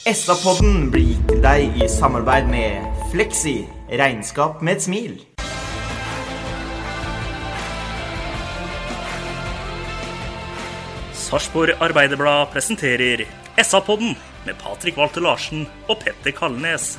[0.00, 3.66] SA-podden blir gitt til deg i samarbeid med Fleksi.
[4.00, 5.18] Regnskap med et smil.
[11.12, 13.26] Sarpsborg Arbeiderblad presenterer
[13.60, 16.94] SA-podden med Patrik Walter Larsen og Petter Kalnes.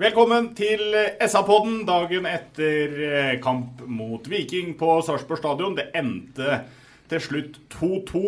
[0.00, 0.88] Velkommen til
[1.20, 5.76] SA-podden dagen etter eh, kamp mot Viking på Sarpsborg stadion.
[5.76, 6.62] Det endte
[7.08, 8.22] til slutt 2-2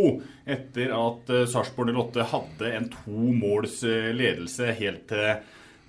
[0.50, 5.40] etter at eh, Sarpsborg 08 hadde en to måls ledelse helt til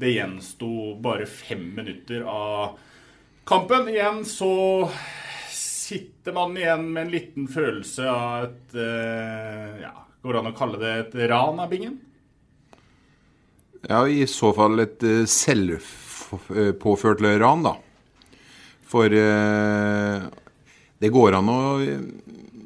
[0.02, 2.80] det gjensto bare fem minutter av
[3.45, 3.89] kampen.
[3.92, 4.53] Igjen så
[5.92, 10.58] sitter man igjen med en liten følelse av et eh, ja, Går det an å
[10.58, 12.00] kalle det et ran av bingen?
[13.89, 17.75] Ja, i så fall et eh, selvpåført ran, da.
[18.92, 20.22] For eh,
[21.02, 21.62] det går an å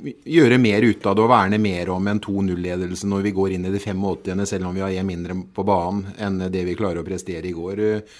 [0.04, 3.68] gjøre mer ut av det og verne mer om en 2-0-ledelse når vi går inn
[3.70, 7.02] i de 85., selv om vi har én mindre på banen enn det vi klarer
[7.02, 7.84] å prestere i går.
[7.86, 8.18] Eh,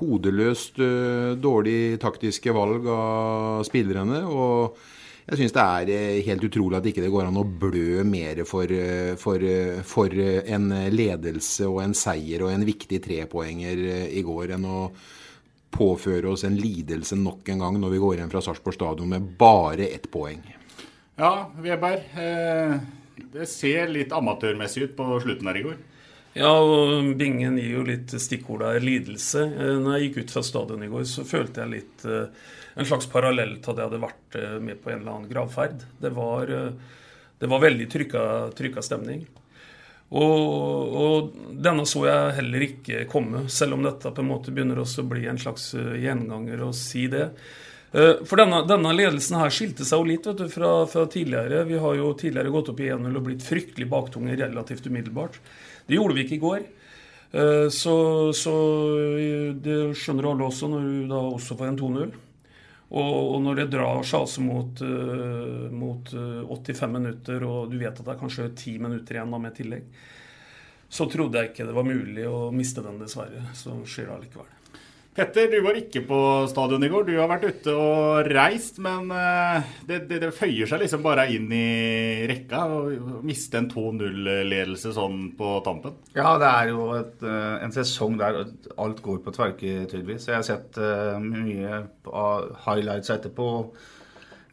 [0.00, 4.22] Hodeløst eh, dårlig taktiske valg av spillerne.
[4.24, 4.78] og
[5.30, 8.42] jeg syns det er eh, helt utrolig at ikke det går an å blø mer
[8.48, 8.72] for,
[9.20, 9.46] for,
[9.86, 10.20] for
[10.56, 14.84] en ledelse og en seier og en viktig trepoenger i går, enn å
[15.70, 19.28] påføre oss en lidelse nok en gang når vi går igjen fra Sarpsborg stadion med
[19.38, 20.42] bare ett poeng.
[21.20, 22.00] Ja, Weberg.
[22.16, 22.76] Eh,
[23.32, 25.74] det ser litt amatørmessig ut på slutten her i går.
[26.32, 28.80] Ja, og Bingen gir jo litt stikkord der.
[28.80, 29.42] Lidelse.
[29.50, 32.48] Eh, Når jeg gikk ut fra stadion i går, så følte jeg litt eh,
[32.80, 35.84] en slags parallell til at jeg hadde vært med på en eller annen gravferd.
[36.00, 38.22] Det var, det var veldig trykka,
[38.56, 39.26] trykka stemning.
[40.16, 44.80] Og, og denne så jeg heller ikke komme, selv om dette på en måte begynner
[44.80, 47.26] også å bli en slags gjenganger å si det.
[47.92, 51.64] Eh, For denne, denne ledelsen her skilte seg jo litt du, fra, fra tidligere.
[51.66, 55.40] Vi har jo tidligere gått opp i 1-0 og blitt fryktelig baktunge relativt umiddelbart.
[55.88, 56.66] Det gjorde vi ikke i går.
[57.32, 57.94] Eh, Så,
[58.36, 58.56] så
[59.18, 62.12] eh, det skjønner alle også når du da også får en 2-0.
[62.90, 64.00] Og, og når det drar
[64.42, 69.14] mot, eh, mot eh, 85 minutter, og du vet at det er kanskje 10 minutter
[69.14, 69.84] igjen da med tillegg,
[70.90, 73.44] så trodde jeg ikke det var mulig å miste den, dessverre.
[73.54, 74.59] Så skjer det allikevel.
[75.20, 77.02] Petter, du var ikke på stadion i går.
[77.04, 81.26] Du har vært ute og reist, men eh, det, det, det føyer seg liksom bare
[81.34, 82.78] inn i rekka å
[83.28, 85.98] miste en 2-0-ledelse sånn på tampen.
[86.16, 88.46] Ja, det er jo et, eh, en sesong der
[88.80, 90.30] alt går på tverke, tydeligvis.
[90.30, 93.50] Jeg har sett eh, mye av highlights etterpå.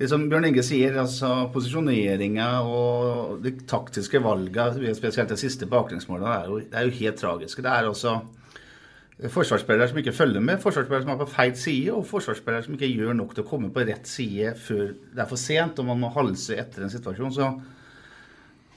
[0.02, 6.68] det som Bjørn Inge sier, altså posisjoneringa og de taktiske valga, spesielt det siste baklengsmålet,
[6.74, 7.64] det er jo helt tragiske.
[7.64, 8.20] Det er også
[9.18, 12.92] forsvarsspillere som ikke følger med, forsvarsspillere som er på feil side, og forsvarsspillere som ikke
[12.92, 16.04] gjør nok til å komme på rett side før det er for sent, og man
[16.04, 17.34] må halse etter en situasjon.
[17.34, 17.50] Så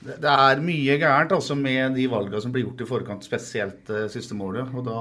[0.00, 4.06] det er mye gærent altså med de valgene som blir gjort i forkant, spesielt uh,
[4.08, 4.70] siste målet.
[4.72, 5.00] Og da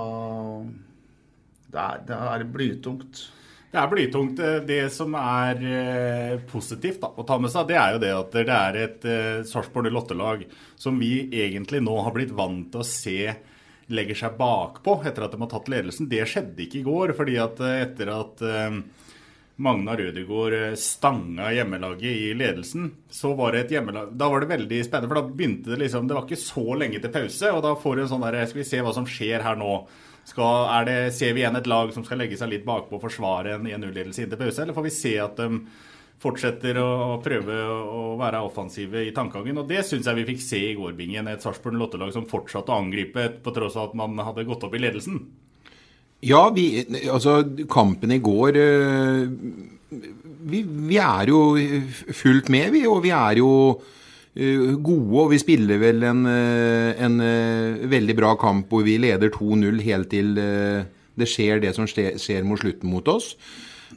[1.70, 3.22] det er, det er blytungt.
[3.70, 4.42] Det er blytungt.
[4.42, 8.12] Eh, Det som er eh, positivt da, å ta med seg, det er jo det
[8.18, 9.08] at det er et
[9.48, 10.44] Sarpsborg 08-lag
[10.76, 13.20] som vi egentlig nå har blitt vant til å se
[13.90, 16.10] legger seg bakpå etter at de har tatt ledelsen.
[16.12, 18.44] Det skjedde ikke i går, fordi at eh, etter at
[19.60, 24.40] Magnar Magna Rødegård eh, stanga hjemmelaget i ledelsen, så var det et hjemmelag Da var
[24.40, 27.52] det veldig spennende, for da begynte det liksom Det var ikke så lenge til pause,
[27.52, 29.74] og da får du en sånn der Skal vi se hva som skjer her nå?
[30.30, 33.58] Skal, det, ser vi igjen et lag som skal legge seg litt bakpå og forsvare
[33.58, 35.48] en 1-0-ledelse inn til pause, eller får vi se at de
[36.20, 39.62] fortsetter å, å prøve å være offensive i tankegangen?
[39.62, 41.30] Og det syns jeg vi fikk se i går, Bingen.
[41.32, 44.76] Et Sarpsborg 8-lag som fortsatte å angripe på tross av at man hadde gått opp
[44.76, 45.22] i ledelsen.
[46.26, 47.40] Ja, vi, altså
[47.72, 49.30] kampen i går eh,
[50.52, 51.40] vi, vi er jo
[52.12, 52.84] fullt med, vi.
[52.92, 53.52] Og vi er jo
[54.36, 57.18] eh, gode, og vi spiller vel en, eh, en
[57.96, 60.36] veldig bra kamp hvor vi leder 2-0 helt til
[61.20, 63.34] det skjer det som skjer mot slutten mot oss.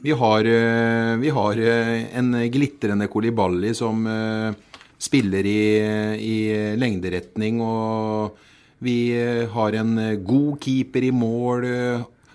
[0.01, 4.53] Vi har, eh, vi har eh, en glitrende Kolibali som eh,
[4.97, 5.77] spiller i,
[6.17, 6.37] i
[6.79, 8.37] lengderetning, og
[8.83, 9.13] vi
[9.51, 9.93] har en
[10.25, 11.67] god keeper i mål.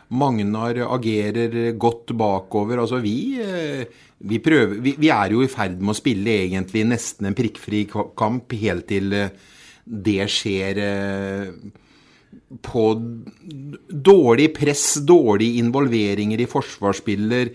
[0.09, 2.81] Magnar agerer godt bakover.
[2.81, 3.37] Altså, vi,
[4.19, 7.83] vi prøver vi, vi er jo i ferd med å spille egentlig nesten en prikkfri
[7.89, 9.13] kamp helt til
[9.85, 10.81] det skjer
[12.65, 12.85] på
[13.89, 17.51] dårlig press, dårlige involveringer i forsvarsspiller.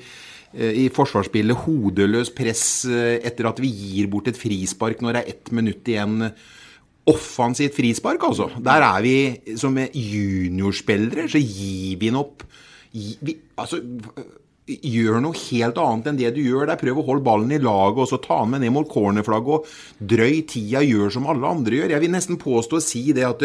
[0.53, 5.23] eh, I forsvarsspillet hodeløs press eh, etter at vi gir bort et frispark når det
[5.23, 6.29] er ett minutt igjen.
[7.09, 8.51] Offensivt frispark, altså.
[8.63, 12.45] Der er vi som juniorspillere, så gir vi den opp.
[12.93, 13.81] Vi, altså,
[14.63, 16.79] gjør noe helt annet enn det du gjør der.
[16.79, 20.07] Prøv å holde ballen i laget og så ta den med ned mot cornerflagget og
[20.13, 21.95] drøy tida, gjør som alle andre gjør.
[21.97, 23.43] Jeg vil nesten påstå å si det at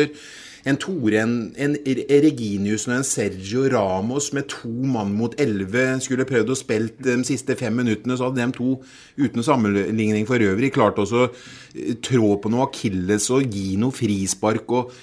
[0.66, 6.26] en Tore, en, en Reginiussen og en Sergio Ramos med to mann mot elleve skulle
[6.28, 8.74] prøvd å spille de siste fem minuttene, så hadde de to,
[9.18, 14.76] uten sammenligning for øvrig, klart også eh, trå på noe akilles og gi noe frispark
[14.78, 14.94] og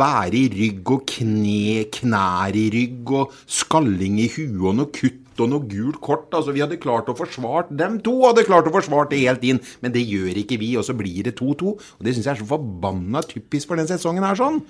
[0.00, 5.27] være i rygg og kne, knær i rygg og skalling i huet og noe kutt
[5.44, 6.28] og noe gult kort.
[6.34, 9.60] Altså, vi hadde klart å forsvart Dem to hadde klart å forsvart det helt inn,
[9.84, 11.74] men det gjør ikke vi, og så blir det 2-2.
[11.76, 14.62] Og det syns jeg er så forbanna typisk for den sesongen her, sånn.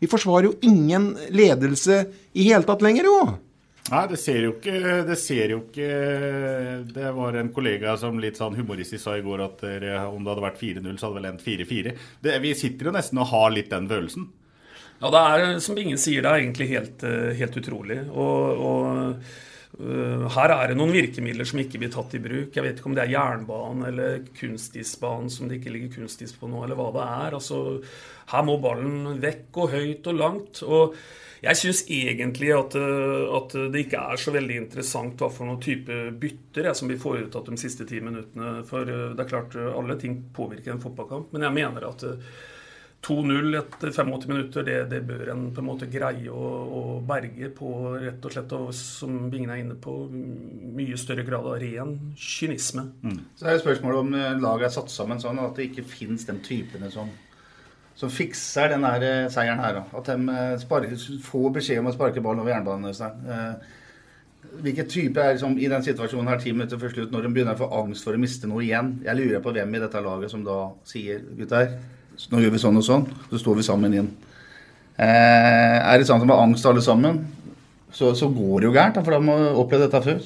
[0.00, 2.02] Vi forsvarer jo ingen ledelse
[2.32, 3.20] i hele tatt lenger, jo.
[3.90, 5.86] Nei, det ser jo ikke Det ser jo ikke
[6.92, 10.44] Det var en kollega som litt sånn humoristisk sa i går at om det hadde
[10.44, 11.94] vært 4-0, så hadde det vel endt 4-4.
[12.44, 14.28] Vi sitter jo nesten og har litt den følelsen.
[15.00, 18.02] Ja, det er, som ingen sier, det er egentlig helt, eh, helt utrolig.
[18.12, 19.30] Og, og
[19.78, 22.56] her er det noen virkemidler som ikke blir tatt i bruk.
[22.56, 26.50] Jeg vet ikke om det er jernbanen eller kunstisbanen som det ikke ligger kunstis på
[26.50, 27.36] nå, eller hva det er.
[27.38, 27.62] Altså,
[28.34, 30.62] her må ballen vekk og høyt og langt.
[30.66, 30.96] og
[31.40, 35.62] jeg syns egentlig at, øh, at det ikke er så veldig interessant hva for noen
[35.64, 38.58] type bytter jeg, som blir foretatt de siste ti minuttene.
[38.68, 41.32] For øh, det er klart, alle ting påvirker en fotballkamp.
[41.32, 42.04] Men jeg mener at
[43.00, 47.48] 2-0 etter 85 minutter, det, det bør en på en måte greie å, å berge
[47.56, 49.94] på rett og slett, og som Bingen er inne på,
[50.76, 52.84] mye større grad av ren kynisme.
[53.38, 56.26] Så er det spørsmålet om eh, laget er satt sammen sånn at det ikke fins
[56.28, 57.08] de typene som,
[57.96, 59.80] som fikser den der eh, seieren her.
[59.96, 62.92] At de eh, sparker, får beskjed om å sparke ballen over jernbanen.
[63.32, 67.56] Eh, type er liksom, i den situasjonen her ti minutter før slutt, når de begynner
[67.56, 68.98] å få angst for å miste noe igjen?
[69.08, 71.72] Jeg lurer på hvem i dette laget som da sier gutter,
[72.28, 74.10] nå gjør vi sånn og sånn, så står vi sammen inn.
[75.00, 77.22] Eh, er det sånn de har angst alle sammen,
[77.94, 80.24] så, så går det jo gærent, for de har opplevd dette før.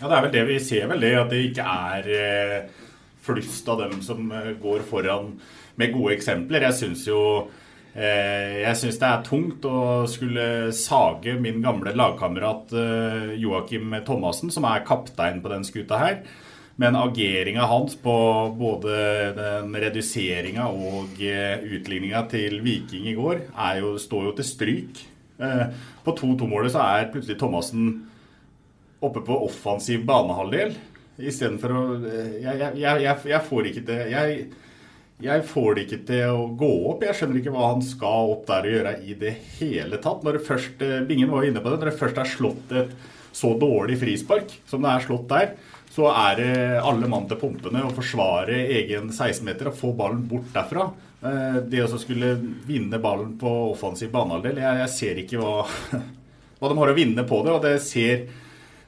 [0.00, 2.86] Ja, det er vel det vi ser vel det, at det ikke er eh,
[3.26, 5.34] flust av dem som eh, går foran
[5.80, 6.64] med gode eksempler.
[6.70, 7.20] Jeg syns jo
[7.92, 9.80] eh, jeg syns det er tungt å
[10.10, 16.22] skulle sage min gamle lagkamerat eh, Joakim Thomassen, som er kaptein på den skuta her.
[16.80, 18.14] Men ageringa hans på
[18.56, 18.92] både
[19.36, 23.42] den reduseringa og eh, utligninga til Viking i går
[23.80, 25.02] jo, står jo til stryk.
[25.40, 25.66] Eh,
[26.04, 27.90] På 2-2-målet så er plutselig Thomassen
[29.04, 30.72] oppe på offensiv banehalvdel.
[31.20, 34.00] Istedenfor å eh, jeg, jeg, jeg, jeg, får ikke det
[35.20, 37.04] jeg, får det ikke til å gå opp.
[37.04, 40.24] Jeg skjønner ikke hva han skal opp der og gjøre i det hele tatt.
[40.24, 42.94] Når det først, Bingen var inne på det, når det først er slått et
[43.36, 45.52] så dårlig frispark som det er slått der,
[45.90, 46.50] så er det
[46.86, 50.90] alle mann til pumpene å forsvare egen 16-meter og få ballen bort derfra.
[51.22, 52.36] Eh, Det å skulle
[52.68, 55.64] vinne ballen på offensiv banehalvdel, jeg, jeg ser ikke hva,
[56.60, 57.56] hva de har å vinne på det.
[57.56, 58.28] og det ser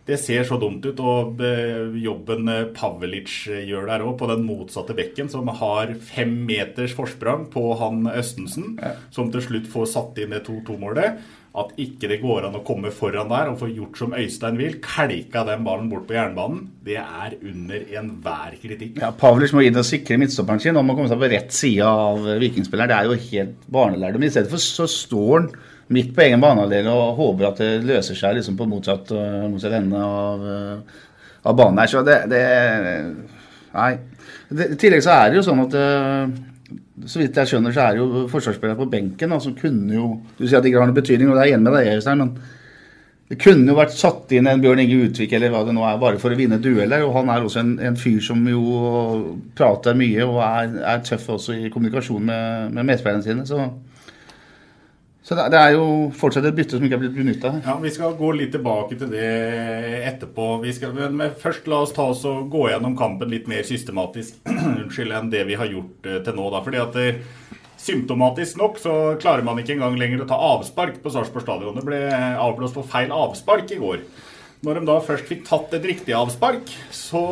[0.02, 0.98] det ser så dumt ut.
[0.98, 6.32] Og eh, jobben eh, Pavelic gjør der òg, på den motsatte bekken, som har fem
[6.46, 8.76] meters forsprang på han Østensen,
[9.14, 11.22] som til slutt får satt inn det 2-2-målet.
[11.52, 14.78] At ikke det går an å komme foran der og få gjort som Øystein vil,
[14.80, 19.02] kelka den ballen bort på jernbanen, det er under enhver kritikk.
[19.02, 21.84] Ja, Pavlic må inn og sikre midtstopperen sin om må komme seg på rett side
[21.84, 22.88] av vikingspilleren.
[22.88, 24.24] Det er jo helt barnelærdom.
[24.24, 25.50] I stedet for så står han
[25.92, 29.76] midt på egen banehalvdel og håper at det løser seg liksom på motsatt, uh, motsatt
[29.76, 31.02] ende av, uh,
[31.50, 31.92] av banen her.
[31.92, 32.46] Så det, det
[33.72, 33.92] Nei.
[34.52, 35.76] I tillegg så er det jo sånn at
[37.06, 40.08] så vidt jeg skjønner, så er det jo forsvarsspillere på benken da, som kunne jo
[40.38, 42.22] Du sier at det ikke har noen betydning, og det er enig med deg, Øystein,
[42.22, 42.34] men
[43.32, 46.00] det kunne jo vært satt inn en Bjørn Inge Utvik eller hva det nå er,
[46.00, 47.06] bare for å vinne dueller.
[47.06, 48.60] Og han er også en, en fyr som jo
[49.56, 53.46] prater mye og er, er tøff også i kommunikasjon med, med medspillerne sine.
[53.48, 53.62] Så
[55.22, 57.52] Så det, er jo fortsatt et bytte som ikke er blitt benytta.
[57.62, 59.28] Ja, Vi skal gå litt tilbake til det
[60.08, 60.48] etterpå.
[60.74, 65.14] Skal, men først la oss ta oss og gå gjennom kampen litt mer systematisk unnskyld,
[65.14, 66.48] enn det vi har gjort eh, til nå.
[66.50, 67.08] da, fordi at det,
[67.82, 71.74] Symptomatisk nok så klarer man ikke engang lenger å ta avspark på Sarpsborg stadion.
[71.74, 71.98] Det ble
[72.38, 74.04] avblåst på feil avspark i går.
[74.62, 77.22] Når de da først fikk tatt et riktig avspark, så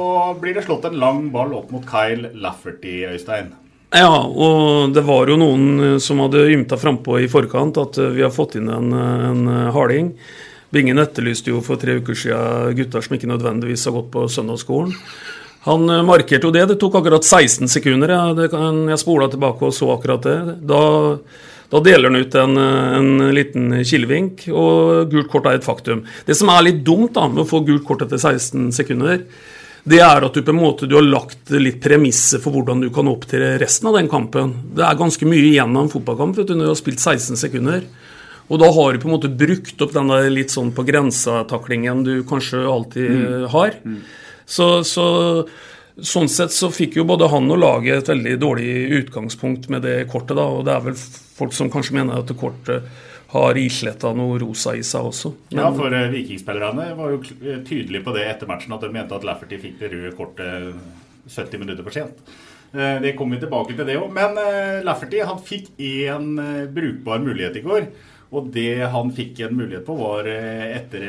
[0.42, 3.52] blir det slått en lang ball opp mot Kyle Lafferty, Øystein.
[3.90, 8.30] Ja, og det var jo noen som hadde ymta frampå i forkant at vi har
[8.30, 10.12] fått inn en, en harding.
[10.70, 14.94] Bingen etterlyste jo for tre uker siden gutter som ikke nødvendigvis har gått på søndagsskolen.
[15.66, 16.66] Han eh, markerte jo det.
[16.70, 18.14] Det tok akkurat 16 sekunder.
[18.14, 20.37] Jeg, jeg spola tilbake og så akkurat det.
[20.70, 20.82] Da,
[21.75, 26.04] da deler han ut en, en, liten kilevink, og gult kort er et faktum.
[26.26, 29.25] Det som er litt dumt da, med å få gult kort etter 16 sekunder,
[29.88, 32.90] det er at du på en måte du har lagt litt premisser for hvordan du
[32.92, 34.52] kan opptre resten av den kampen.
[34.76, 37.40] Det er ganske mye igjen av en fotballkamp vet du, når du har spilt 16
[37.40, 37.87] sekunder.
[38.50, 42.02] Og da har du på en måte brukt opp den der litt sånn på grensa-taklingen
[42.06, 43.44] du kanskje alltid mm.
[43.54, 43.76] har.
[43.87, 44.00] Mm.
[44.50, 45.04] Så, så,
[45.94, 48.72] sånn sett så fikk jo både han og laget et veldig dårlig
[49.04, 50.34] utgangspunkt med det kortet.
[50.37, 52.90] da, Og det er vel folk som kanskje mener at det kortet
[53.30, 55.32] har isletta noe rosa i seg også.
[55.52, 58.92] Men, ja, for uh, vikingspillerne var jo eh, tydelige på det etter matchen, at de
[58.94, 62.22] mente at Lafferty fikk det røde kortet 70 minutter for sent.
[62.75, 64.10] Uh, det kommer vi tilbake til, det òg.
[64.14, 64.38] Men
[64.87, 66.32] Lafferty han fikk én
[66.75, 67.90] brukbar mulighet i går.
[68.30, 71.02] Og det han fikk en mulighet på, var etter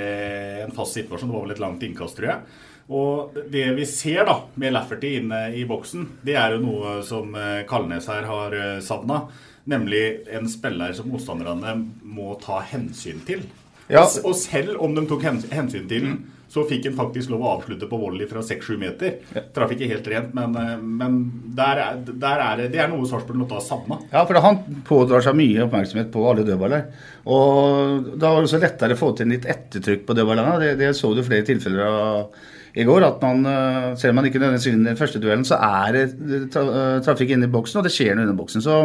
[0.63, 1.29] en fast situasjon.
[1.29, 2.61] Det var vel et langt innkast, tror jeg.
[2.91, 7.31] Og det vi ser da med Lafferty inne i boksen, det er jo noe som
[7.39, 9.23] eh, Kalnes her har eh, savna.
[9.69, 10.03] Nemlig
[10.33, 13.43] en spiller som motstanderne må ta hensyn til.
[13.91, 14.05] Ja.
[14.23, 17.87] Og selv om de tok hensyn til den, så fikk han faktisk lov å avslutte
[17.87, 19.19] på volley fra 6-7 meter.
[19.55, 21.19] Traff ikke helt rent, men, eh, men
[21.55, 24.01] der, er, der er det, det er noe Sarpsborg måtte ha savna.
[24.11, 26.89] Ja, for han pådrar seg mye oppmerksomhet på alle dødballer.
[27.31, 30.57] Og da var det også lettere å få til litt ettertrykk på dødballene.
[30.65, 34.27] Det, det så du flere tilfeller av i går at man, eh, selv om man
[34.27, 36.05] ikke nødvendigvis vinner den første duellen, så er det
[36.51, 38.63] eh, trafikk inne i boksen, og det skjer noe under boksen.
[38.63, 38.77] Så,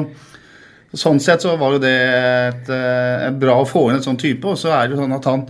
[0.99, 4.21] sånn sett så var jo det et, et eh, bra å få inn en sånn
[4.21, 4.45] type.
[4.49, 5.47] Og så er det jo sånn at han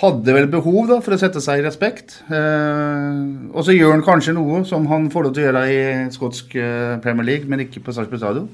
[0.00, 2.20] hadde vel behov da, for å sette seg i respekt.
[2.30, 3.22] Eh,
[3.54, 5.80] og så gjør han kanskje noe som han får lov til å gjøre i
[6.14, 6.54] skotsk
[7.04, 8.48] Premier League, men ikke på Sarpsborg stadion.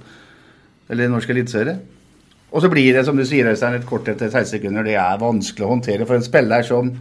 [0.92, 1.78] Eller norsk eliteserie.
[2.54, 4.86] Og så blir det, som du sier, et kort etter 16 sekunder.
[4.86, 6.92] Det er vanskelig å håndtere for en spiller som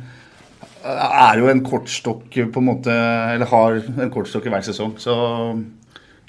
[0.86, 4.96] er jo en kortstokk på en måte Eller har en kortstokk i hver sesong.
[5.02, 5.16] Så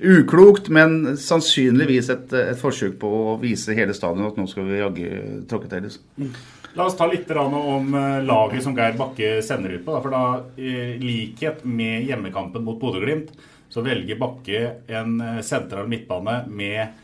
[0.00, 4.80] uklokt, men sannsynligvis et, et, forsøk på å vise hele stadion at nå skal vi
[4.80, 5.08] jaggu
[5.48, 5.88] tråkke til.
[5.88, 6.30] Liksom.
[6.76, 9.96] La oss ta litt om eh, laget som Geir Bakke sender ut på.
[10.04, 10.24] For da,
[10.60, 13.32] i likhet med hjemmekampen mot Bodø-Glimt,
[13.72, 17.02] så velger Bakke en eh, sentral midtbane med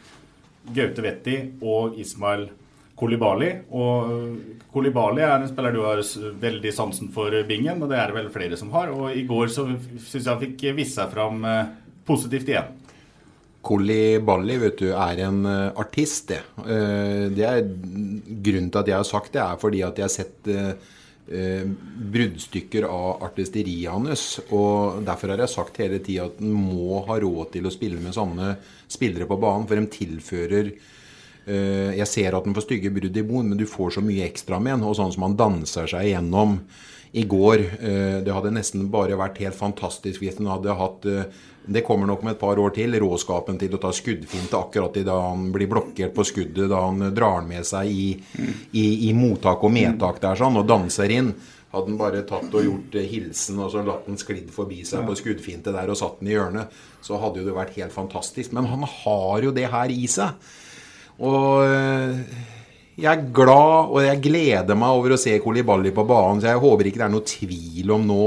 [0.77, 2.51] Gaute Wetti og Ismail
[3.03, 3.49] Kolibali.
[3.75, 6.05] Og Kolibali er en spiller du har
[6.45, 8.93] veldig sansen for, Bingen, og det er det vel flere som har.
[8.93, 11.73] Og i går så syns jeg han fikk vist seg fram eh,
[12.07, 12.71] positivt igjen.
[13.63, 16.41] Kolibali vet du, er en eh, artist, det.
[16.67, 20.17] Eh, det er Grunnen til at jeg har sagt det, er fordi at jeg har
[20.21, 20.53] sett
[22.13, 24.25] bruddstykker av artisteriet hans.
[24.53, 28.03] Og derfor har jeg sagt hele tida at en må ha råd til å spille
[28.03, 28.57] med sånne
[28.91, 31.01] spillere på banen, for de tilfører Eh,
[31.43, 34.61] jeg ser at den får stygge brudd i bon, men du får så mye ekstra
[34.63, 34.85] med den.
[34.87, 36.61] Og sånn som han danser seg igjennom
[37.13, 37.59] i går.
[37.61, 42.09] Eh, det hadde nesten bare vært helt fantastisk hvis den hadde hatt eh, det kommer
[42.09, 42.97] nok med et par år til.
[42.99, 47.13] Råskapen til å ta skuddfinte akkurat i da han blir blokkert på skuddet, da han
[47.15, 48.07] drar med seg i,
[48.73, 51.31] i, i mottak og medtak der sånn, og danser inn.
[51.71, 55.15] Hadde han bare tatt og gjort hilsen og så latt den sklidd forbi seg på
[55.21, 58.57] skuddfinte der og satt den i hjørnet, så hadde jo det vært helt fantastisk.
[58.57, 60.35] Men han har jo det her i seg.
[61.21, 62.41] Og eh,
[63.03, 66.41] jeg er glad og jeg gleder meg over å se Kolibali på banen.
[66.41, 68.27] Så jeg håper ikke det er noe tvil om nå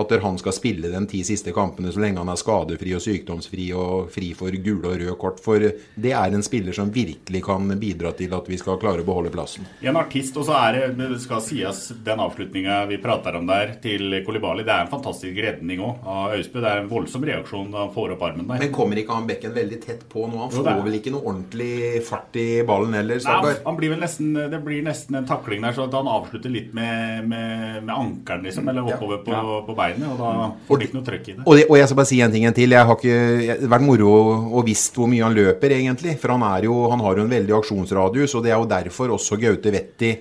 [0.00, 3.70] at han skal spille de ti siste kampene så lenge han er skadefri og sykdomsfri
[3.76, 5.40] og fri for gule og røde kort.
[5.42, 9.08] For det er en spiller som virkelig kan bidra til at vi skal klare å
[9.08, 9.68] beholde plassen.
[9.84, 14.20] En artist, og så er det, skal sies, den avslutninga vi prater om der, til
[14.26, 16.62] Kolibali, det er en fantastisk redning òg av Austbø.
[16.62, 18.64] Det er en voldsom reaksjon da han får opp armen der.
[18.64, 20.40] Men kommer ikke han bekken veldig tett på nå?
[20.44, 23.20] Han får jo, vel ikke noe ordentlig fart i ballen heller?
[23.24, 26.52] Nei, han, blir vel nesten, det blir nesten en takling der, så at han avslutter
[26.52, 29.24] litt med, med, med ankelen, liksom, eller oppover ja.
[29.26, 29.60] på, ja.
[29.66, 30.08] på beinet.
[30.10, 30.32] Og da
[30.66, 31.44] får du ikke noe trøkk i det.
[31.44, 31.64] Og, det.
[31.68, 32.76] og, jeg skal bare si en ting til.
[32.76, 34.12] Jeg har ikke vært moro
[34.60, 36.16] å visst hvor mye han løper, egentlig.
[36.22, 39.16] For han, er jo, han har jo en veldig aksjonsradius, og det er jo derfor
[39.16, 40.14] også Gaute Vetti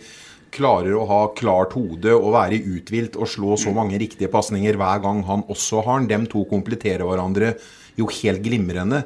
[0.49, 5.03] klarer å ha klart hode og være uthvilt og slå så mange riktige pasninger hver
[5.03, 6.09] gang han også har den.
[6.09, 7.53] Dem to kompletterer hverandre
[7.99, 9.03] jo helt glimrende.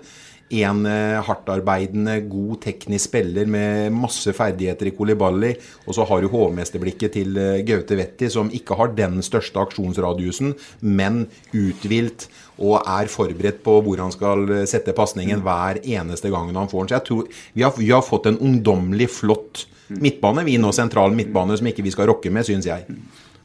[0.49, 5.53] En eh, hardtarbeidende, god teknisk spiller med masse ferdigheter i Kolibali.
[5.87, 10.53] Og så har du hovmesterblikket til eh, Gaute Wetti, som ikke har den største aksjonsradiusen,
[10.81, 12.27] men uthvilt
[12.61, 16.85] og er forberedt på hvor han skal eh, sette pasningen hver eneste gang han får
[16.85, 16.91] den.
[16.91, 21.15] Så jeg tror vi har, vi har fått en ungdommelig flott midtbane, vi nå sentral
[21.17, 22.85] midtbane, som ikke vi skal rokke med, syns jeg.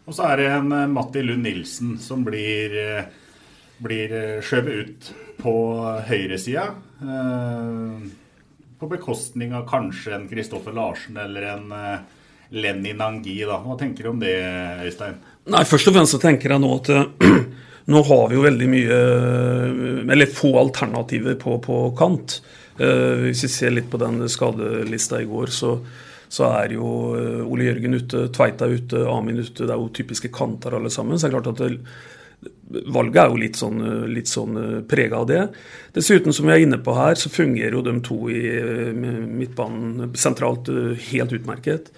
[0.09, 2.73] Og så er det en Matti Lund Nilsen som blir,
[3.82, 5.54] blir eh, skjøvet ut på
[6.08, 6.68] høyresida.
[7.02, 8.08] Eh,
[8.78, 12.00] på bekostning av kanskje en Kristoffer Larsen eller en eh,
[12.58, 13.40] Lenny Nangi.
[13.47, 13.61] Da.
[13.64, 14.35] Hva tenker du om det,
[14.87, 15.18] Øystein?
[15.49, 16.92] Nei, Først og fremst så tenker jeg nå at
[17.92, 18.97] nå har vi jo veldig mye
[20.12, 22.40] Eller få alternativer på, på kant.
[22.78, 25.75] Eh, hvis vi ser litt på den skadelista i går, så,
[26.28, 26.92] så er jo
[27.47, 29.64] Ole Jørgen ute, Tveita ute, Amin ute.
[29.64, 31.18] Det er jo typiske kanter alle sammen.
[31.18, 32.17] Så det er klart at
[32.68, 33.80] Valget er jo litt sånn,
[34.12, 34.58] litt sånn
[34.90, 35.42] prega av det.
[35.96, 40.12] Dessuten, som vi er inne på her, så fungerer jo de to i eh, midtbanen
[40.20, 41.88] sentralt eh, helt utmerket.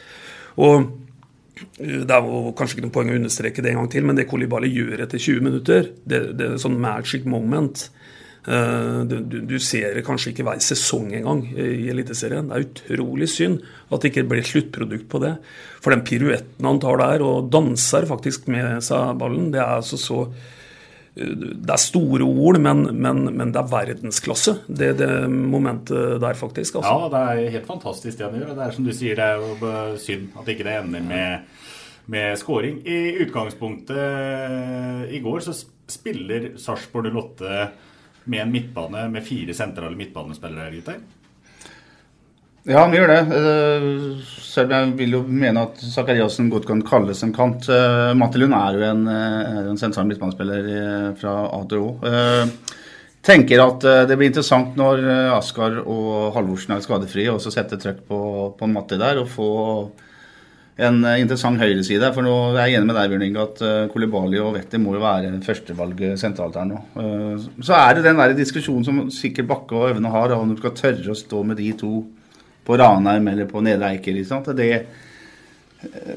[0.63, 0.77] Og
[1.77, 4.19] eh, det er jo kanskje ikke noe poeng å understreke det en gang til, men
[4.21, 7.89] det Kolibali gjør etter 20 minutter, det, det er sånn magic moment.
[8.47, 9.19] Eh, Du,
[9.51, 12.49] du, ser kanskje ikke hver sesong engang i Eliteserien.
[12.49, 13.61] Det er utrolig synd
[13.91, 15.35] at det ikke blir sluttprodukt på det.
[15.83, 20.01] For den piruetten han tar der, og danser faktisk med seg ballen, det er altså
[20.01, 20.57] så eh,
[21.21, 26.81] Det er store ord, men, men, men det er verdensklasse, det, det momentet der, faktisk.
[26.81, 26.95] Altså.
[26.95, 28.55] Ja, det er helt fantastisk det han gjør.
[28.57, 31.61] Det er som du sier, det er jo synd at ikke det ender med,
[32.11, 32.81] med scoring.
[32.89, 35.57] I utgangspunktet i går så
[35.91, 37.71] spiller Sarpsborg 08
[38.31, 41.01] med en midtbane med fire sentrale midtbanespillere, gutter.
[42.69, 43.21] Ja, han gjør det.
[43.37, 47.69] Eh, Selv om jeg vil jo mene at Zakariassen godt kan kalles en kant.
[47.71, 52.51] Eh, Matti Lund er jo en, eh, er en sentral midtbanespiller fra A til Å.
[53.23, 55.03] Tenker at det blir interessant når
[55.37, 59.29] Askar og Halvorsen er skadefrie, og så sette trøkk på, på en Matti der og
[59.29, 59.91] få
[60.81, 62.15] en interessant høyreside.
[62.15, 65.05] For nå er jeg enig med deg, Bjørn Inge, at Kolibali og Vetti må jo
[65.05, 66.81] være førstevalget sentralt her nå.
[67.61, 70.73] Så er det den der diskusjonen som sikkert Bakke og Øvne har, om du skal
[70.73, 72.07] tørre å stå med de to
[72.65, 74.19] på Ranheim eller på Nedre Eiker.
[74.55, 74.69] Det,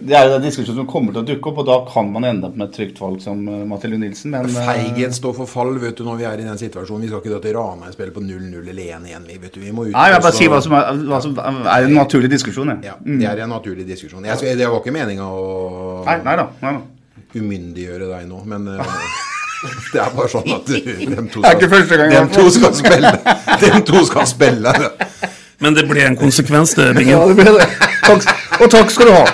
[0.03, 2.25] det er jo den diskusjonen som kommer til å dukke opp, og da kan man
[2.27, 4.33] ende opp med et trygt valg som uh, Mathilde Nilsen.
[4.33, 7.05] Men Feighet Feigen står for fall vet du, når vi er i den situasjonen.
[7.05, 9.27] Vi skal ikke dra til Ranheim spille på 0-0 eller 1-1.
[9.29, 9.61] Vi, vet du.
[9.63, 12.31] vi må ut Nei, jeg bare sier hva som er, hva som er en naturlig
[12.35, 12.73] diskusjon.
[12.75, 12.91] jeg.
[12.91, 14.27] Ja, det er en naturlig diskusjon.
[14.27, 17.21] Jeg, det var ikke meninga å Nei, nei da, nei da.
[17.39, 18.97] umyndiggjøre deg nå, men eh,
[19.93, 23.15] det er bare sånn at dem to skal, dem to skal spille.
[23.63, 24.75] Dem to skal spille.
[25.63, 27.15] Men det ble en konsekvens, det, Bingen.
[27.15, 27.67] Ja, det ble det.
[28.03, 28.25] Takk,
[28.59, 29.25] og takk skal du ha.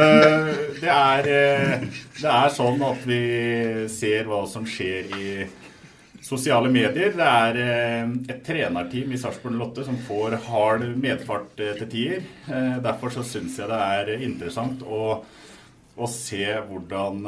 [0.00, 1.82] Eh, det, er, eh,
[2.20, 3.18] det er sånn at vi
[3.90, 5.24] ser hva som skjer i
[6.24, 7.10] sosiale medier.
[7.18, 12.24] Det er eh, et trenerteam i Sarpsborg 08 som får hard medfart til tider.
[12.86, 15.18] Derfor så syns jeg det er interessant å,
[15.98, 17.26] å se hvordan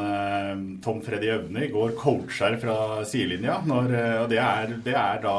[0.85, 2.77] Tom Freddy Øvne i går coacher fra
[3.11, 3.59] sidelinja.
[3.69, 5.37] Når, og det er, det er da,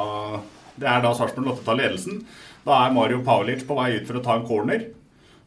[0.79, 2.21] det er da Sarpsborg 8 tar ledelsen.
[2.63, 4.85] Da er Mario Paulic på vei ut for å ta en corner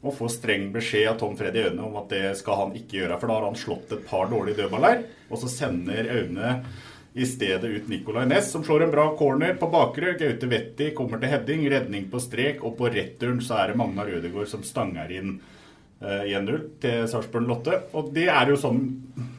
[0.07, 3.17] og får streng beskjed av Tom Freddy Aune om at det skal han ikke gjøre.
[3.19, 6.53] For da har han slått et par dårlige dødballer, og så sender Aune
[7.17, 10.13] i stedet ut Nicolay Næss, som slår en bra corner på bakre.
[10.21, 14.11] Gaute Wetti kommer til heading, redning på strek, og på returen så er det Magnar
[14.13, 15.39] Rødegård som stanger inn
[16.01, 17.81] 1-0 til Sarpsborg 8.
[17.97, 18.83] Og det er jo sånn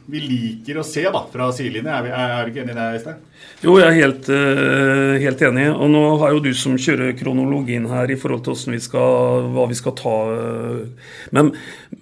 [0.08, 1.92] vi liker å se da, fra sidelinje.
[1.92, 3.18] Er, er, er du ikke enig i det, Øystein?
[3.60, 5.66] Jo, jeg er helt, eh, helt enig.
[5.74, 9.66] Og nå har jo du som kjører kronologien her i forhold til vi skal, hva
[9.68, 10.14] vi skal ta.
[10.32, 11.10] eh.
[11.36, 11.50] Men,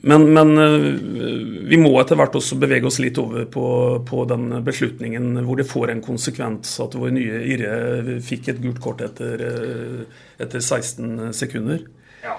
[0.06, 0.86] men, men eh,
[1.66, 3.66] vi må etter hvert også bevege oss litt over på,
[4.06, 8.78] på den beslutningen hvor det får en konsekvens at vår nye Irre fikk et gult
[8.84, 11.82] kort etter, eh, etter 16 sekunder.
[12.22, 12.38] Ja.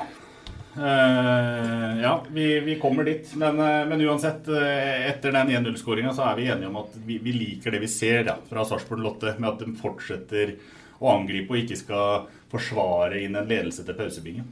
[0.77, 3.35] Eh, ja, vi, vi kommer dit.
[3.35, 7.17] Men, uh, men uansett, uh, etter den 1-0-skåringa så er vi enige om at vi,
[7.23, 10.53] vi liker det vi ser ja, fra Sarpsborg Lotte, med at de fortsetter
[10.99, 14.45] å angripe og ikke skal forsvare inn en ledelse til pausebingen.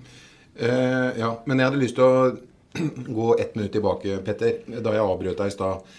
[0.55, 2.27] Ja, men jeg hadde lyst til å
[3.17, 4.59] gå ett minutt tilbake, Petter.
[4.67, 5.95] Da jeg avbrøt deg i stad,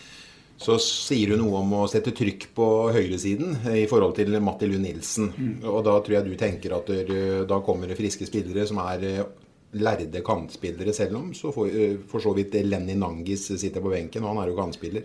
[0.57, 4.87] så sier du noe om å sette trykk på høyresiden i forhold til Matti Lund
[4.87, 5.33] Nilsen.
[5.65, 9.27] Og da tror jeg du tenker at der, da kommer det friske spillere som er
[9.75, 14.25] lærde kantspillere, selv om så for, eh, for så vidt Lenny Nangis sitter på benken,
[14.25, 15.03] og han er jo kantspiller.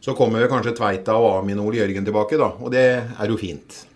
[0.00, 2.52] Så kommer kanskje Tveita og Amin Ole Jørgen tilbake, da.
[2.60, 3.86] Og det er jo fint.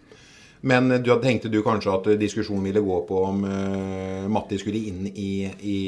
[0.60, 5.06] Men du, tenkte du kanskje at diskusjonen ville gå på om uh, Matti skulle inn
[5.14, 5.78] i, i,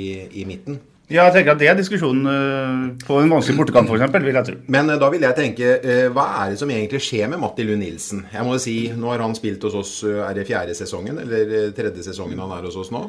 [0.41, 0.79] i midten?
[1.09, 4.25] Ja, jeg tenker at Det er diskusjonen eh, på en vanskelig bortekamp, f.eks.
[4.25, 4.57] vil jeg tro.
[4.67, 5.77] Men da vil jeg tenke,
[6.11, 8.25] hva er det som egentlig skjer med Matti Lund Nilsen?
[8.33, 11.71] Jeg må jo si, Nå har han spilt hos oss, er det fjerde sesongen, eller
[11.77, 13.05] tredje sesongen han er hos oss nå?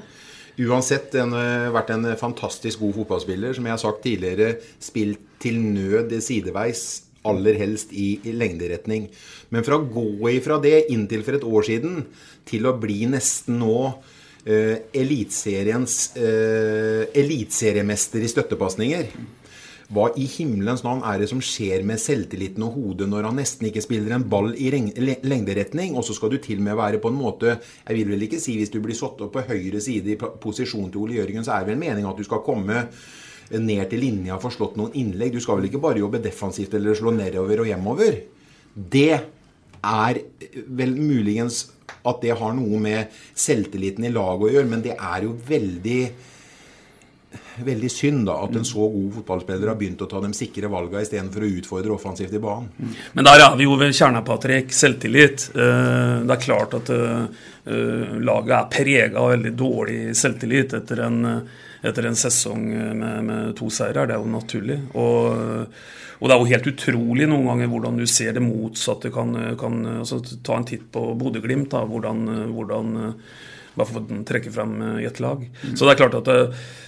[0.57, 3.53] Uansett en, eh, vært en fantastisk god fotballspiller.
[3.53, 7.03] Som jeg har sagt tidligere, spilt til nød sideveis.
[7.27, 9.09] Aller helst i, i lengderetning.
[9.51, 12.05] Men fra å gå ifra det inntil for et år siden
[12.47, 13.99] til å bli nesten nå
[14.47, 19.11] eh, eliteseriens eh, eliteseriemester i støttepasninger.
[19.87, 23.69] Hva i himmelens navn er det som skjer med selvtilliten og hodet når han nesten
[23.69, 27.07] ikke spiller en ball i lengderetning, og så skal du til og med være på
[27.07, 30.11] en måte Jeg vil vel ikke si hvis du blir satt opp på høyre side
[30.11, 32.83] i posisjon til Ole Jørgen, så er det vel meninga at du skal komme
[33.55, 35.31] ned til linja og få slått noen innlegg.
[35.31, 38.19] Du skal vel ikke bare jobbe defensivt eller slå nedover og hjemover.
[38.75, 39.13] Det
[39.87, 40.19] er
[40.67, 41.69] vel muligens
[42.07, 46.01] at det har noe med selvtilliten i laget å gjøre, men det er jo veldig
[47.65, 51.01] Veldig synd da at en så god fotballspiller har begynt å ta de sikre valgene
[51.05, 52.69] istedenfor å utfordre offensivt i banen.
[53.17, 54.73] Men der er vi jo ved kjerna, Patrick.
[54.75, 55.49] Selvtillit.
[55.55, 57.23] Eh, Det er klart at eh,
[57.65, 61.19] eh, laget er prega av veldig dårlig selvtillit etter en,
[61.81, 62.67] etter en sesong
[62.97, 64.05] med, med to seirer.
[64.07, 64.79] Det er jo naturlig.
[64.93, 65.67] Og,
[66.19, 69.83] og det er jo helt utrolig noen ganger hvordan du ser det motsatte kan, kan
[69.99, 71.71] altså, Ta en titt på Bodø-Glimt.
[71.73, 72.97] da, Hvordan, hvordan
[73.77, 75.45] bare for å trekke frem i et lag.
[75.69, 76.29] Så det er klart at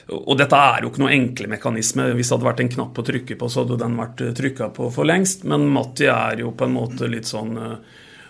[0.10, 2.08] Og dette er jo ikke noe enkle mekanisme.
[2.18, 4.90] Hvis det hadde vært en knapp å trykke på, så hadde den vært trykka på
[4.94, 5.46] for lengst.
[5.46, 7.58] Men Matti er jo på en måte litt sånn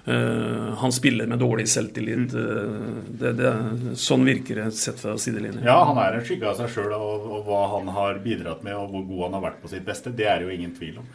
[0.09, 2.33] Uh, Han spiller med dårlig selvtillit.
[2.33, 3.51] Uh, det, det,
[3.99, 5.61] sånn virker det sett fra sidelinjen.
[5.67, 8.77] Ja, han er en skygge av seg sjøl, og, og hva han har bidratt med,
[8.79, 11.01] og hvor god han har vært på sitt beste, det er det jo ingen tvil
[11.03, 11.11] om.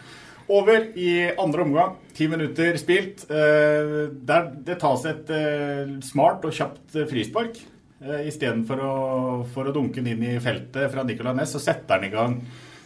[0.49, 1.95] Over i andre omgang.
[2.15, 3.25] Ti minutter spilt.
[3.31, 7.63] Eh, der det tas et eh, smart og kjapt eh, frispark.
[8.05, 8.95] Istedenfor å,
[9.55, 12.35] for å dunke den inn i feltet fra Nicolay Næss, så setter han i gang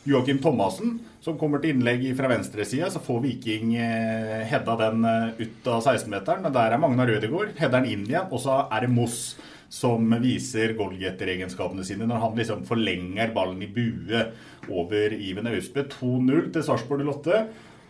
[0.06, 0.92] Joakim Thomassen,
[1.24, 2.86] som kommer til innlegg fra venstresida.
[2.92, 3.72] Så får Viking
[4.46, 5.02] hedda den
[5.40, 7.56] ut av 16-meteren, men der er Magnar Rødegård.
[7.58, 9.18] Header den inn igjen, og så er det Moss
[9.68, 14.22] som viser goalgetter-egenskapene sine når han liksom forlenger ballen i bue
[14.70, 15.86] over Iven Austbø.
[15.94, 17.42] 2-0 til Sarpsborg 08.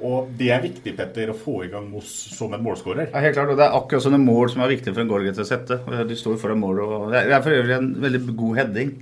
[0.06, 3.08] Og det er viktig, Petter, å få i gang Moss som en målskårer.
[3.10, 5.42] Ja, helt klart, og Det er akkurat sånne mål som er viktige for en goalgetter
[5.42, 5.80] å sette.
[6.06, 8.92] Du står foran mål, og Det er for øvrig en veldig god heading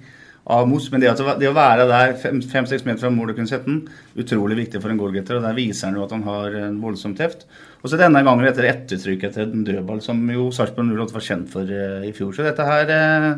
[0.47, 1.11] av Moss, men det,
[1.41, 3.81] det å være der fem-seks meter fra mål og kunne sette den,
[4.15, 5.37] utrolig viktig for en goalgetter.
[5.37, 7.45] og Der viser han jo at han har en voldsom teft.
[7.83, 11.51] Og så denne gangen etter ettertrykk etter en dødball, som jo Sarpsborg 08 var kjent
[11.53, 12.33] for eh, i fjor.
[12.33, 13.33] Så dette her eh,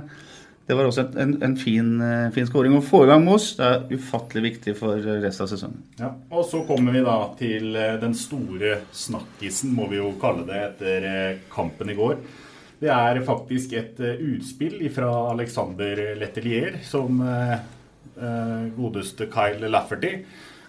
[0.68, 2.74] det var også en, en fin, eh, fin skåring.
[2.76, 5.78] Å få i gang Moss det er ufattelig viktig for resten av sesongen.
[6.00, 10.44] Ja, og så kommer vi da til eh, den store snakkisen, må vi jo kalle
[10.48, 12.20] det, etter eh, kampen i går.
[12.78, 17.56] Det er faktisk et eh, utspill fra Alexander Letelier, som eh,
[18.20, 20.12] eh, godeste Kyle Lafferty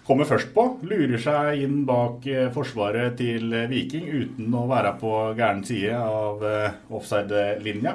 [0.08, 0.64] kommer først på.
[0.90, 6.00] Lurer seg inn bak eh, forsvaret til eh, Viking uten å være på gæren side
[6.00, 7.94] av eh, offside-linja.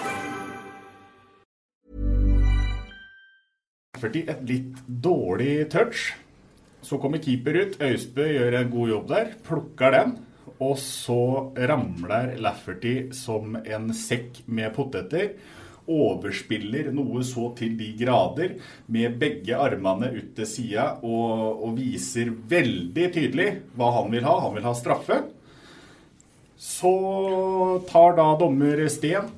[4.01, 6.15] Lafferty et litt dårlig touch.
[6.81, 7.75] Så kommer keeper ut.
[7.77, 9.27] Øystbø gjør en god jobb der.
[9.45, 10.13] Plukker den.
[10.57, 15.35] Og så ramler Lafferty som en sekk med poteter.
[15.85, 18.55] Overspiller noe så til de grader
[18.89, 24.33] med begge armene ut til sida og, og viser veldig tydelig hva han vil ha.
[24.47, 25.19] Han vil ha straffe.
[26.57, 26.95] Så
[27.89, 29.29] tar da dommer Sten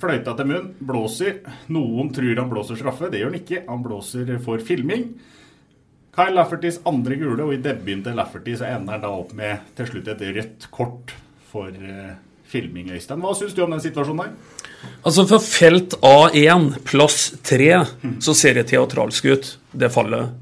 [0.00, 1.40] fløyta til munn, blåser.
[1.74, 3.62] Noen tror han blåser straffe, det gjør han ikke.
[3.68, 5.08] Han blåser for filming.
[6.14, 9.74] Kyle Laffertys andre gule, og i debuten til Lafferty så ender han da opp med
[9.74, 11.14] til slutt et rødt kort
[11.50, 12.14] for uh,
[12.50, 13.22] filming, Øystein.
[13.22, 14.62] Hva syns du om den situasjonen der?
[15.02, 17.68] Altså For felt A1, plass 3,
[18.22, 20.34] så ser det teatralsk ut, det fallet.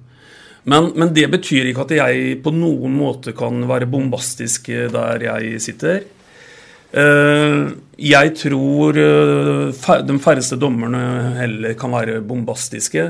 [0.69, 5.63] Men, men det betyr ikke at jeg på noen måte kan være bombastisk der jeg
[5.63, 6.05] sitter.
[6.93, 13.05] Eh, Jeg tror eh, de færreste dommerne heller kan være bombastiske.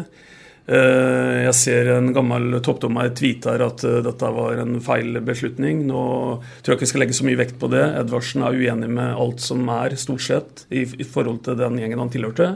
[0.68, 5.87] Eh, Jeg ser en gammel toppdommer tweeter at dette var en feil beslutning.
[5.88, 6.03] Nå
[6.62, 7.83] tror jeg ikke jeg skal legge så mye vekt på det.
[8.05, 12.12] Edvardsen er uenig med alt som er, stort sett, i forhold til den gjengen han
[12.12, 12.53] tilhørte.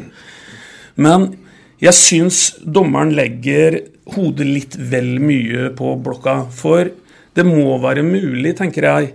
[0.97, 1.35] Men
[1.77, 3.83] Jeg syns dommeren legger
[4.15, 6.47] hodet litt vel mye på blokka.
[6.49, 6.89] For
[7.37, 9.11] det må være mulig, tenker jeg,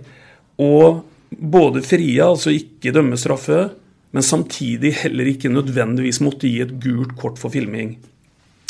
[0.62, 1.02] å
[1.38, 3.66] både frie, altså ikke dømme straffe,
[4.12, 7.94] men samtidig heller ikke nødvendigvis måtte gi et gult kort for filming.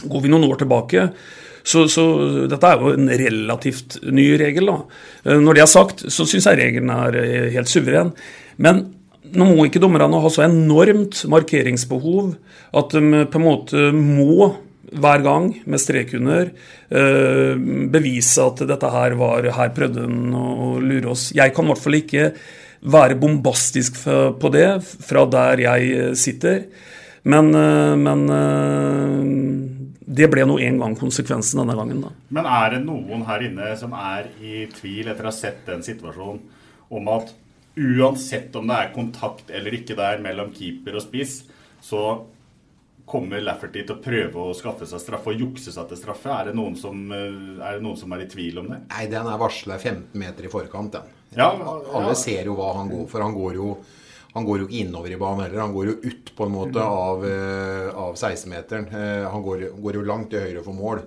[0.02, 1.08] Går vi noen år tilbake,
[1.62, 2.04] så, så
[2.50, 4.70] dette er jo en relativt ny regel.
[4.70, 4.78] da.
[5.26, 8.10] Eh, Når det er sagt, så syns jeg regelen er eh, helt suveren.
[8.62, 8.84] Men
[9.32, 12.34] nå må ikke dommerne ha så enormt markeringsbehov
[12.78, 14.50] at de på en måte må
[14.92, 17.54] hver gang med strek under eh,
[17.92, 21.30] bevise at dette her var Her prøvde han å lure oss.
[21.36, 22.26] Jeg kan i hvert fall ikke
[22.82, 26.66] være bombastisk på det fra der jeg eh, sitter.
[27.22, 28.24] Men, eh, men
[30.02, 32.10] det ble nå en gang konsekvensen denne gangen, da.
[32.34, 35.84] Men er det noen her inne som er i tvil etter å ha sett den
[35.86, 36.42] situasjonen
[36.92, 37.32] om at
[37.78, 41.38] uansett om det er kontakt eller ikke der mellom keeper og spiss,
[41.82, 42.02] så
[43.08, 46.30] kommer Lafferty til å prøve å skaffe seg straffe og jukse seg til straffe?
[46.32, 48.82] Er det noen som eh, er, noen som er i tvil om det?
[48.92, 51.18] Nei, den er varsla 15 meter i forkant, den.
[51.36, 52.18] Ja, Alle ja.
[52.18, 53.24] ser jo hva han går for.
[53.24, 53.70] Han går jo,
[54.34, 55.64] han går jo ikke innover i banen heller.
[55.64, 58.90] Han går jo ut på en måte av, eh, av 16-meteren.
[58.92, 61.02] Eh, han går, går jo langt til høyre for mål.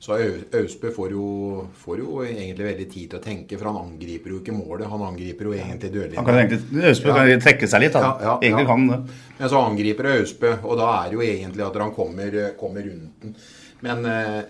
[0.00, 3.80] Så Au- Austbø får jo, får jo egentlig veldig tid til å tenke, for han
[3.82, 4.86] angriper jo ikke målet.
[4.92, 6.16] Han angriper jo egentlig dødelig.
[6.16, 8.20] Han kan egentlig- Austbø kan trekke seg litt, han.
[8.40, 9.16] Egentlig kan han det.
[9.40, 13.20] Men så angriper Austbø, og da er det jo egentlig at han kommer, kommer rundt
[13.22, 13.34] den.
[13.82, 14.42] Men eh,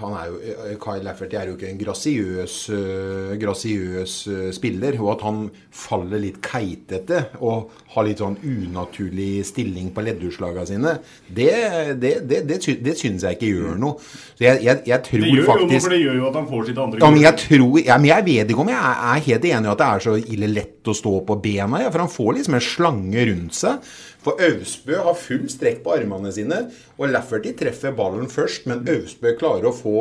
[0.00, 3.32] han er jo, eh, Kyle Lafferty er jo ikke en grasiøs, eh,
[4.32, 4.98] eh, spiller.
[5.00, 10.94] Og at han faller litt keitete og har litt sånn unaturlig stilling på leddutslagene sine,
[11.28, 11.50] det,
[12.00, 13.96] det, det, det, sy- det syns jeg ikke gjør noe.
[14.36, 16.48] Så jeg, jeg, jeg tror Det gjør jo noe, for det gjør jo at han
[16.50, 19.02] får sitt andre ja, men jeg tror, ja, men jeg vet ikke om jeg er,
[19.12, 21.82] er helt enig i at det er så ille lett å stå på bena.
[21.84, 23.92] Ja, for han får liksom en slange rundt seg.
[24.22, 26.60] For Austbø har full strekk på armene sine,
[26.98, 29.96] og Lafferty treffer ballen først, men Austbø klarer å få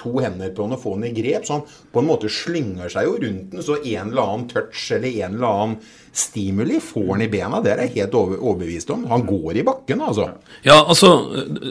[0.00, 2.92] to hender på den og få den i grep, så han på en måte slynger
[2.92, 5.78] seg jo rundt den, så en eller annen touch eller en eller annen
[6.16, 7.60] stimuli får han i bena.
[7.60, 9.04] Det er jeg helt overbevist om.
[9.10, 10.30] Han går i bakken, altså.
[10.64, 11.10] Ja, altså,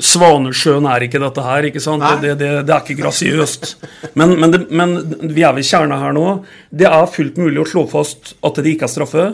[0.06, 2.06] Svanesjøen er ikke dette her, ikke sant?
[2.22, 3.72] Det, det, det er ikke grasiøst.
[4.14, 4.96] Men, men, men
[5.34, 6.28] vi er ved kjerna her nå.
[6.70, 9.26] Det er fullt mulig å slå fast at det ikke er straffe.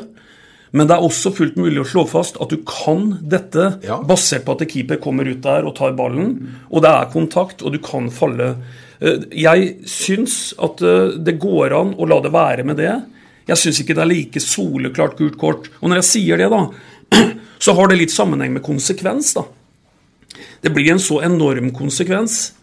[0.72, 3.74] Men det er også fullt mulig å slå fast at du kan dette
[4.08, 6.30] basert på at keeper kommer ut der og tar ballen,
[6.72, 8.54] og det er kontakt, og du kan falle.
[9.02, 12.94] Eh, Jeg syns at eh, det går an å la det være med det.
[13.50, 15.68] Jeg syns ikke det er like soleklart gult kort.
[15.82, 16.64] Og når jeg sier det, da,
[17.66, 19.44] så har det litt sammenheng med konsekvens, da.
[20.64, 22.54] Det blir en så enorm konsekvens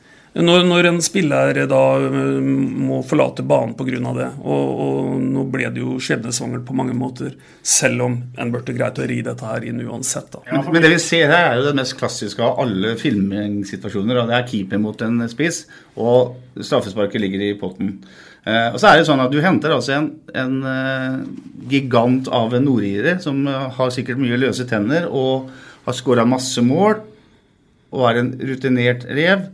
[0.45, 4.13] når, når en spiller da må forlate banen pga.
[4.17, 4.29] det.
[4.45, 9.01] Og, og nå ble det jo skjebnesvangert på mange måter, selv om en burde greit
[9.01, 10.31] å ri dette her inn uansett.
[10.33, 10.45] da.
[10.51, 14.23] Men, men det vi ser her, er jo det mest klassiske av alle filmingssituasjoner.
[14.29, 15.65] Det er keeper mot en spiss,
[15.99, 17.97] og straffesparket ligger i potten.
[18.49, 21.17] Eh, og så er det sånn at Du henter altså en, en eh,
[21.69, 25.51] gigant av en nordirer som eh, har sikkert mye løse tenner og
[25.85, 27.01] har skåra masse mål
[27.89, 29.49] og er en rutinert rev.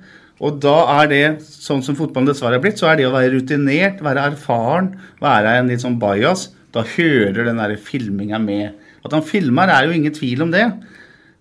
[0.44, 3.32] Og da er det, sånn som fotballen dessverre er blitt, så er det å være
[3.32, 4.90] rutinert, være erfaren,
[5.22, 8.74] være en litt sånn bajas, da hører den der filminga med.
[9.06, 10.66] At han filmer, er jo ingen tvil om det.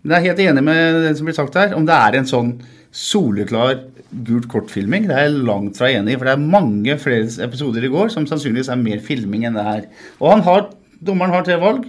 [0.04, 1.74] Men jeg er helt enig med det som blir sagt her.
[1.76, 2.54] Om det er en sånn
[2.94, 3.82] soleklar
[4.28, 6.20] gult kort-filming, det er jeg langt fra enig i.
[6.20, 9.66] For det er mange flere episoder i går som sannsynligvis er mer filming enn det
[9.68, 9.88] her.
[10.22, 10.68] Og han har,
[11.04, 11.88] dommeren har tre valg.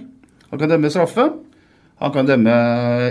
[0.49, 1.27] Han kan dømme straffe,
[2.01, 2.55] han kan dømme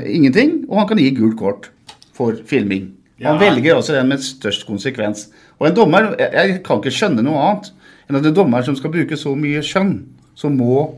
[0.08, 1.70] ingenting, og han kan gi gult kort
[2.16, 2.90] for filming.
[3.22, 3.38] Han Ja.
[3.38, 5.28] velger også den med størst konsekvens.
[5.60, 7.70] Og en dommer, jeg, kan ikke skjønne noe annet
[8.08, 10.02] enn at en dommer som skal bruke så mye skjønn,
[10.34, 10.96] så må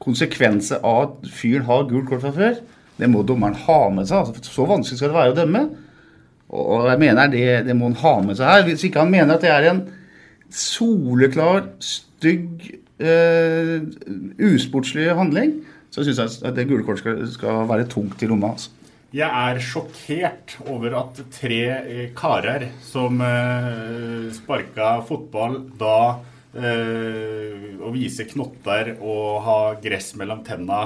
[0.00, 2.60] konsekvenser av at fyren har gult kort fra før,
[3.00, 4.18] det må dommeren ha med seg.
[4.26, 5.62] Altså, så vanskelig skal det være å dømme.
[6.50, 8.62] Og jeg mener det, det må han ha med seg her.
[8.66, 9.82] Hvis ikke han mener at det er en
[10.50, 13.80] soleklar, stygg, eh,
[14.50, 15.60] usportslig handling,
[15.90, 18.52] så syns jeg at det gule kortet skal, skal være tungt i lomma.
[18.54, 18.70] Altså.
[19.10, 25.96] Jeg er sjokkert over at tre eh, karer som eh, sparka fotball da
[26.54, 30.84] eh, Å vise knotter og ha gress mellom tenna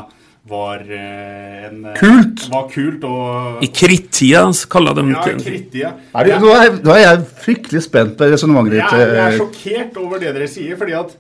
[0.49, 2.47] var eh, en Kult!
[2.53, 5.93] Var kult og I krittida så kaller de Ja, i krittida.
[6.17, 8.97] Er det, nå, er, nå er jeg fryktelig spent på resonnementet ditt.
[9.03, 11.15] Jeg, jeg er sjokkert over det dere sier, fordi at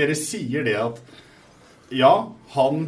[0.00, 1.00] dere sier det at
[1.92, 2.14] ja,
[2.56, 2.86] han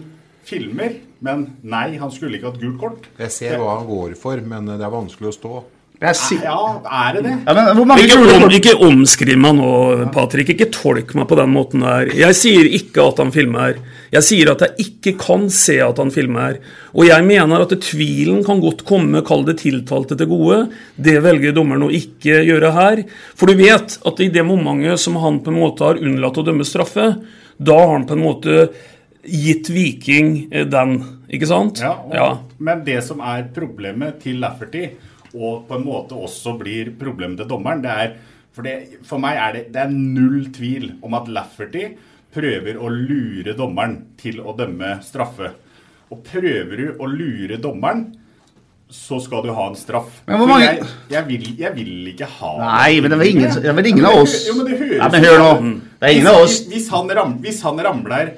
[0.49, 3.09] filmer, men nei, han skulle ikke hatt gult kort.
[3.21, 5.55] Jeg ser hva han går for, men det er vanskelig å stå.
[5.97, 7.35] Ja, er det det?
[7.47, 9.69] Ja, men hvor mange Ikke, om, ikke omskriv meg nå,
[10.13, 10.51] Patrick.
[10.53, 12.11] Ikke tolk meg på den måten der.
[12.13, 13.79] Jeg sier ikke at han filmer.
[14.13, 16.59] Jeg sier at jeg ikke kan se at han filmer.
[16.93, 20.67] Og jeg mener at tvilen kan godt komme, kall det tiltalte til gode.
[21.01, 23.03] Det velger dommeren å ikke gjøre her.
[23.33, 26.45] For du vet at i det momentet som han på en måte har unnlatt å
[26.45, 27.15] dømme straffe,
[27.57, 28.69] da har han på en måte
[29.29, 30.97] gitt Viking eh, den,
[31.29, 31.81] ikke sant?
[31.83, 31.95] Ja,
[32.31, 34.89] og, Men det som er problemet til Lafferty,
[35.37, 38.17] og på en måte også blir problemet til dommeren, det er
[38.57, 41.91] For, det, for meg er det, det er null tvil om at Lafferty
[42.33, 45.51] prøver å lure dommeren til å dømme straffe.
[46.09, 48.07] Og prøver du å lure dommeren,
[48.89, 50.23] så skal du ha en straff.
[50.29, 53.61] Men hvor mange- jeg, jeg, vil, jeg vil ikke ha Nei, men det var ingen-
[53.63, 54.47] det vel ingen Ja, men av det oss.
[54.49, 55.51] Jo, men det høres Nei, men hør nå.
[56.01, 56.57] Det er ingen Hvis- av oss.
[56.61, 58.33] Hvis, hvis, han ram, hvis han ramler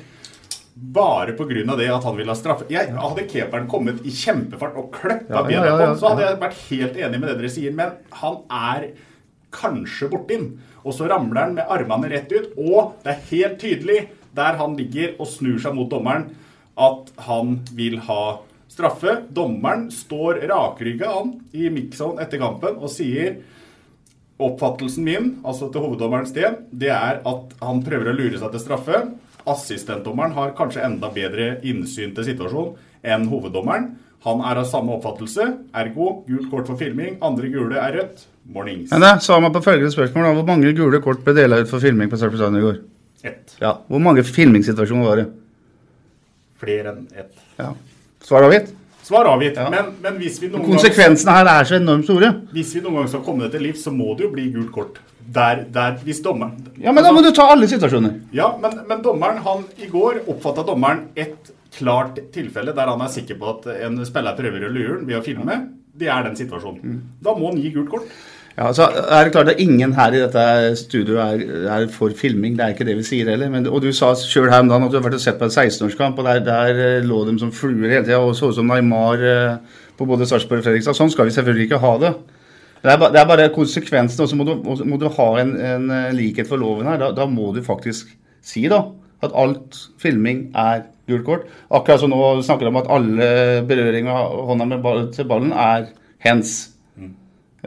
[0.79, 1.77] bare pga.
[1.77, 5.45] det at han vil ha straffe jeg, Hadde keeperen kommet i kjempefart og kløppa Ja,
[5.47, 7.75] bena ja, på ja, så hadde jeg vært helt enig med det dere sier.
[7.75, 8.91] Men han er
[9.55, 10.51] kanskje borti den.
[10.85, 12.53] Og så ramler han med armene rett ut.
[12.57, 14.01] Og det er helt tydelig,
[14.39, 16.31] der han ligger og snur seg mot dommeren,
[16.79, 18.39] at han vil ha
[18.71, 19.19] straffe.
[19.35, 23.41] Dommeren står rakrygga an i mix-zone etter kampen og sier
[24.39, 28.63] Oppfattelsen min, altså til hoveddommerens sted, det er at han prøver å lure seg til
[28.63, 29.01] straffe.
[29.49, 32.77] Assistentdommeren har kanskje enda bedre innsyn til situasjonen
[33.09, 33.93] enn hoveddommeren.
[34.27, 35.45] Han er av samme oppfattelse,
[35.79, 38.27] ergo gult kort for filming, andre gule er rødt.
[38.49, 38.89] Mornings.
[38.91, 41.69] Men da, sa meg på følgende spørsmål da, Hvor mange gule kort ble delt ut
[41.69, 42.79] for filming på Start i går?
[43.23, 43.57] Ett.
[43.61, 45.27] Ja, Hvor mange filmingssituasjoner var det?
[46.59, 47.35] Flere enn ett.
[47.59, 47.75] Ja.
[48.25, 48.73] Svar avgitt?
[49.09, 49.57] Svar avgitt.
[49.73, 52.29] Men, men hvis vi noen gang Konsekvensene her er så enormt store.
[52.53, 54.73] Hvis vi noen gang skal komme det til livs, så må det jo bli gult
[54.75, 54.99] kort.
[55.29, 58.15] Der, der, hvis dommeren Ja, men da må du ta alle situasjoner.
[58.37, 63.13] Ja, men, men dommeren, han i går oppfatta dommeren et klart tilfelle der han er
[63.13, 65.59] sikker på at en spiller prøver å lure ved å filme.
[65.99, 67.01] Det er den situasjonen.
[67.25, 68.13] Da må han gi gult kort.
[68.59, 70.45] Ja, så er det klart at Ingen her i dette
[70.81, 73.51] studioet er, er for filming, det er ikke det vi sier heller.
[73.53, 75.47] Men, og du sa sjøl her om dagen at du har vært og sett på
[75.47, 78.57] en 16-årskamp, og der, der eh, lå de som fluer hele tida og så ut
[78.57, 80.99] som Neymar eh, på både Sarpsborg og Fredrikstad.
[80.99, 82.11] Sånn skal vi selvfølgelig ikke ha det.
[82.83, 84.57] Det er, ba, det er bare konsekvensen, og så må
[84.91, 86.99] må du ha en, en eh, likhet for loven her.
[87.05, 88.11] Da, da må du faktisk
[88.43, 88.81] si da,
[89.23, 91.47] at alt filming er gult kort.
[91.71, 93.31] Akkurat som nå snakker de om at alle
[93.71, 95.93] berøringer av hånda med ball, til ballen er
[96.27, 96.57] hands.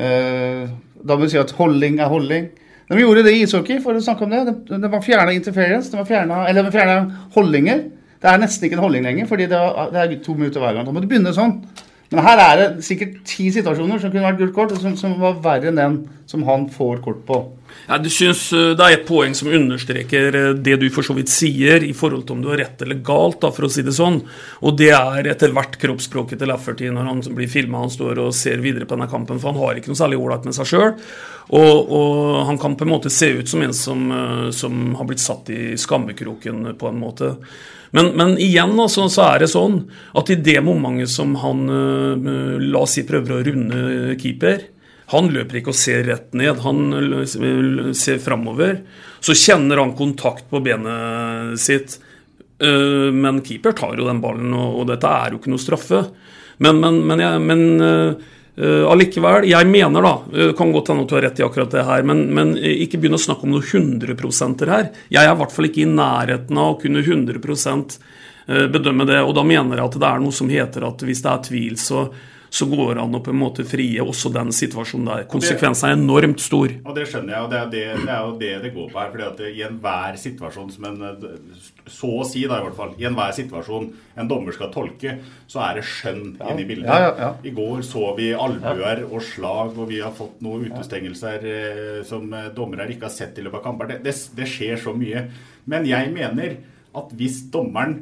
[0.01, 0.65] Eh,
[1.01, 2.49] da må du si at holding er holding.
[2.91, 4.55] De gjorde det i ishockey, for å snakke om det.
[4.67, 6.97] De, var fjerna interference, de var fjerna, eller de fjerna
[7.35, 7.85] holdninger.
[8.21, 10.85] Det er nesten ikke en holdning lenger, fordi det er, to minutter hver gang.
[10.85, 11.55] Da må du begynne sånn.
[12.11, 15.39] Men her er det sikkert ti situasjoner som kunne vært gult kort, som, som var
[15.45, 17.39] verre enn den som han får kort på.
[17.88, 21.15] Ja, du synes eh, Det er et poeng som understreker eh, det du for så
[21.17, 23.84] vidt sier i forhold til om du har rett eller galt, da, for å si
[23.86, 24.21] det sånn.
[24.65, 27.84] Og det er etter hvert kroppsspråket til Lafferty når han blir filma.
[27.84, 30.47] Han står og ser videre på denne kampen, for han har ikke noe særlig ålreit
[30.47, 30.95] med seg sjøl.
[31.51, 35.10] Og, og han kan på en måte se ut som en som, eh, som har
[35.10, 37.36] blitt satt i skammekroken, på en måte.
[37.91, 39.81] Men, men igjen altså, så er det sånn
[40.15, 41.65] at i det momentet som han
[42.63, 44.70] la oss si prøver å runde keeper,
[45.12, 48.80] han løper ikke og ser rett ned, han ser framover.
[49.19, 51.97] Så kjenner han kontakt på benet sitt.
[52.62, 56.06] Eh, Men keeper tar jo den ballen, og, dette er jo ikke noe straffe.
[56.62, 61.08] Men, men, men, jeg, men eh, eh, allikevel, jeg mener da Det kan godt hende
[61.08, 63.56] at du har rett i akkurat det her, men, men ikke begynn å snakke om
[63.56, 64.91] noe 100 her.
[65.10, 69.24] Jeg er i hvert fall ikke i nærheten av å kunne 100 eh, bedømme det.
[69.26, 71.80] Og da mener jeg at det er noe som heter at hvis det er tvil,
[71.82, 72.06] så,
[72.51, 75.21] så går det an å på en måte frie også den situasjonen der.
[75.31, 76.73] Konsekvensen er enormt stor.
[76.83, 78.99] Og det skjønner jeg, og det er, det, det er jo det det går på
[78.99, 79.11] her.
[79.13, 80.97] fordi at I enhver situasjon som en
[81.87, 82.91] Så å si, da i hvert fall.
[82.99, 83.85] I enhver situasjon
[84.19, 85.13] en dommer skal tolke,
[85.47, 86.49] så er det skjønn Ja.
[86.51, 86.89] inne i bildet.
[86.91, 87.29] Ja, ja, ja.
[87.47, 92.27] I går så vi albuer og slag, og vi har fått noen utestengelser eh, som
[92.33, 93.87] eh, dommere ikke har sett i løpet av kamper.
[93.93, 95.23] Det, det, det skjer så mye.
[95.71, 96.57] Men jeg mener
[96.99, 97.95] at hvis dommeren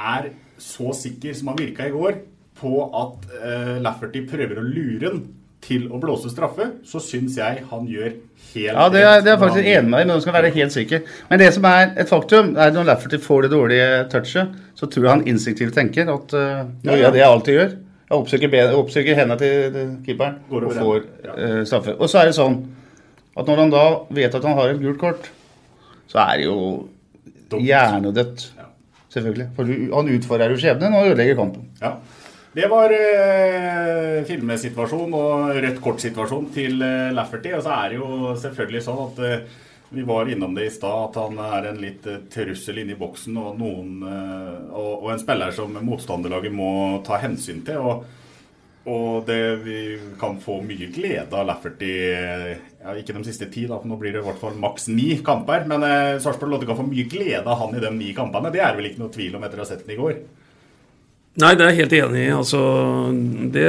[0.00, 2.22] er så sikker som han virka i går,
[2.60, 5.24] på at uh, Lafferty prøver å lure han
[5.66, 8.12] til å blåse straffe, så syns jeg han gjør
[8.52, 10.52] helt Ja, det er, det er faktisk han- enig med deg, men du skal være
[10.54, 11.00] helt sikker.
[11.30, 15.04] Men det som er et faktum, er når Lafferty får det dårlige touchet, så tror
[15.08, 17.76] jeg han instinktivt tenker at uh, nå gjør jeg det jeg alltid gjør.
[18.06, 21.00] Jeg oppsøker, ben, oppsøker hendene til, keeperen og får
[21.34, 21.96] eh, straffe.
[21.98, 22.60] Og så er det sånn
[23.34, 23.80] at når han da
[24.14, 25.26] vet at han har et gult kort,
[26.06, 26.86] så er det jo
[27.50, 28.44] hjernedødt.
[29.10, 29.48] Selvfølgelig.
[29.56, 31.66] For han utfordrer jo skjebnen og ødelegger kampen.
[31.80, 31.96] Ja.
[32.56, 37.50] Det var eh, filmesituasjon og rødt kort-situasjon til eh, Lafferty.
[37.52, 39.56] Og så er det jo selvfølgelig sånn at eh,
[39.90, 42.96] vi var innom det i stad, at han er en litt eh, trussel inne i
[42.96, 46.70] boksen og, noen, eh, og, og en spiller som motstanderlaget må
[47.04, 47.76] ta hensyn til.
[47.76, 49.76] og Og det, vi
[50.16, 54.16] kan få mye glede av Lafferty ja, Ikke de siste ti, da, for nå blir
[54.16, 55.68] det i hvert fall maks ni kamper.
[55.68, 58.54] Men eh, Sarpsborg Lodde kan få mye glede av han i de ni kampene.
[58.54, 60.45] Det er vel ikke noe tvil om etter å ha sett den i går?
[61.36, 62.32] Nei, det er jeg helt enig i.
[62.32, 62.60] Altså,
[63.52, 63.66] det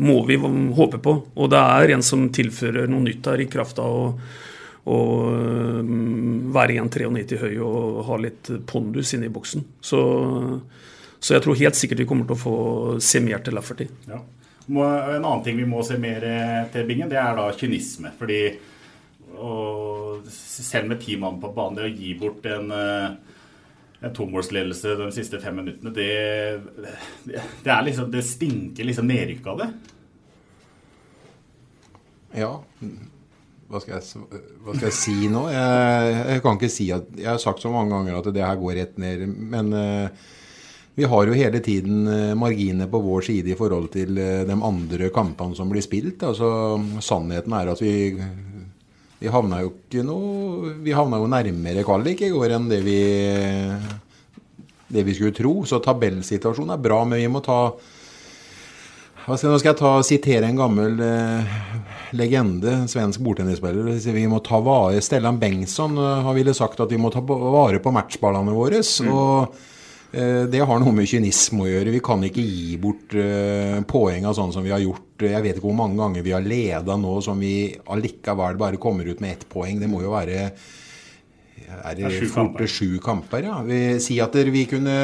[0.00, 1.16] må vi håpe på.
[1.36, 4.06] Og det er en som tilfører noe nytt her i kraft av å,
[4.88, 5.00] å
[6.56, 9.66] være 1,93 høy og ha litt pondus inne i boksen.
[9.84, 10.00] Så
[11.20, 12.56] så jeg tror helt sikkert vi kommer til å få
[13.04, 13.86] se mer til Lafferty.
[14.08, 14.22] Ja.
[14.70, 16.24] En annen ting vi må se mer
[16.72, 18.14] til Bingen, det er da kynisme.
[18.16, 18.40] Fordi
[20.30, 23.29] selv med ti mann på banen, det å gi bort en, eh,
[24.00, 26.08] en tomålsledelse de siste fem minuttene, det,
[27.64, 29.70] det, liksom, det stinker liksom nedrykk av det.
[32.40, 32.52] Ja.
[33.70, 34.24] Hva skal, jeg,
[34.64, 35.44] hva skal jeg, si nå?
[35.52, 38.58] Jeg, jeg, kan ikke si at Jeg har sagt så mange ganger at det her
[38.58, 39.26] går rett ned.
[39.30, 40.30] Men uh,
[41.00, 44.52] vi har jo hele tiden eh, marginer på vår side i forhold til eh, de
[44.52, 46.24] andre kampene som blir spilt.
[46.26, 46.50] Altså,
[47.00, 47.94] sannheten er at vi,
[49.20, 53.00] vi havna jo ikke noe Vi havna jo nærmere kvalik i går enn det vi,
[54.88, 55.54] det vi skulle tro.
[55.68, 57.62] Så tabellsituasjonen er bra, men vi må ta
[59.20, 61.58] skal, nå skal jeg ta, sitere en gammel eh,
[62.16, 63.92] legende, svensk bordtennisspiller.
[64.16, 67.92] Vi må ta vare Stellan Bengtsson har ville sagt at vi må ta vare på
[67.94, 68.80] matchballene våre.
[68.80, 69.12] Mm.
[69.12, 69.68] og Eh,
[70.10, 71.94] det har noe med kynisme å gjøre.
[71.94, 75.22] Vi kan ikke gi bort uh, poenga sånn som vi har gjort.
[75.22, 79.06] Jeg vet ikke hvor mange ganger vi har leda nå som vi allikevel bare kommer
[79.06, 79.78] ut med ett poeng.
[79.78, 80.48] Det må jo være
[81.70, 83.44] er det, det fort sju kamper.
[83.46, 83.60] Ja.
[83.66, 84.96] Vi sier at vi kunne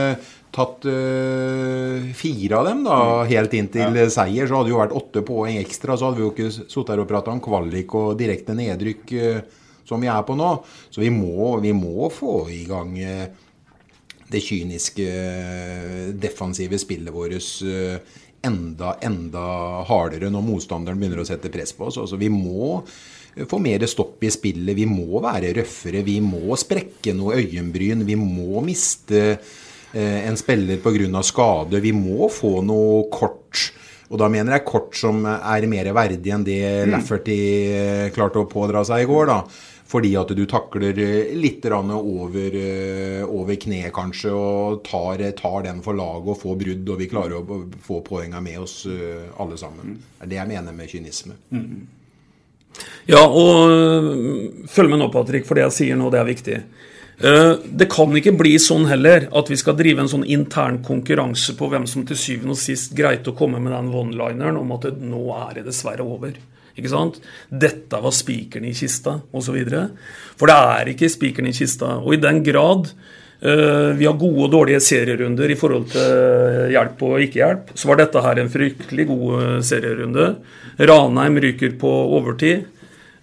[0.56, 3.30] tatt uh, fire av dem da, mm.
[3.30, 4.08] helt inn til ja.
[4.12, 5.96] seier, så hadde det jo vært åtte poeng ekstra.
[5.96, 9.40] Så hadde vi jo ikke sittet her og prata om kvalik og direkte nedrykk uh,
[9.86, 10.52] som vi er på nå.
[10.90, 13.44] Så vi må, vi må få i gang uh,
[14.30, 15.06] det kyniske
[16.18, 17.98] defensive spillet vårt eh,
[18.46, 19.44] enda, enda
[19.88, 22.00] hardere når motstanderen begynner å sette press på oss.
[22.02, 22.82] Altså, vi må
[23.46, 24.74] få mer stopp i spillet.
[24.78, 26.02] Vi må være røffere.
[26.06, 28.06] Vi må sprekke noe øyenbryn.
[28.08, 31.22] Vi må miste eh, en spiller pga.
[31.22, 31.82] skade.
[31.84, 33.70] Vi må få noe kort.
[34.06, 36.92] Og da mener jeg kort som er mer verdig enn det mm.
[36.94, 37.40] Lafferty
[37.74, 39.32] eh, klarte å pådra seg i går.
[39.32, 39.40] da
[39.86, 45.82] fordi at du takler eh, litt over, eh, over kneet, kanskje, og tar, tar, den
[45.82, 49.58] for laget og får brudd, og vi klarer å få poengene med oss eh, alle
[49.58, 49.94] sammen.
[50.18, 51.38] Det er det jeg mener med kynisme.
[51.54, 51.86] Mm.
[53.08, 56.58] Ja, og følg med nå, Patrick, for det jeg sier nå, det er viktig.
[57.16, 61.70] Det kan ikke bli sånn heller at vi skal drive en sånn intern konkurranse på
[61.72, 65.22] hvem som til syvende og sist greide å komme med den one-lineren om at nå
[65.38, 66.36] er det dessverre over.
[66.76, 67.20] Ikke sant?
[67.48, 69.56] Dette var spikeren i kista, osv.
[70.36, 71.96] For det er ikke spikeren i kista.
[72.02, 77.04] Og i den grad uh, vi har gode og dårlige serierunder i forhold til hjelp
[77.08, 80.30] og ikke-hjelp, så var dette her en fryktelig god eh, serierunde.
[80.76, 82.72] Ranheim ryker på overtid.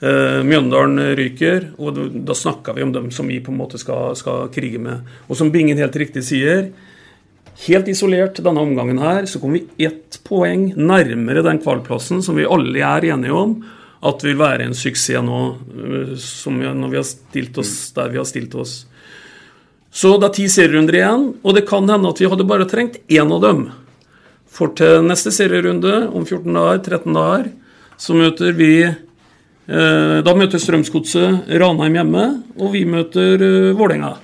[0.03, 1.95] Mjøndalen ryker, og
[2.27, 5.05] da snakka vi om dem som vi på en måte skal, skal krige med.
[5.29, 6.65] Og som Bingen helt riktig sier,
[7.67, 12.47] Helt isolert denne omgangen her, så kommer vi ett poeng nærmere den kvalplassen som vi
[12.49, 13.59] alle er enige om
[14.03, 15.41] at vil være en suksess nå,
[16.19, 18.81] som vi, når vi har stilt oss der vi har stilt oss.
[19.93, 22.97] Så det er ti serierunder igjen, og det kan hende at vi hadde bare trengt
[23.13, 23.67] én av dem.
[24.53, 27.47] For til neste serierunde, om 14 dager, 13 dager,
[28.01, 32.25] så møter vi eh, Da møter Strømsgodset Ranheim hjemme,
[32.57, 34.15] og vi møter eh, Vålerenga.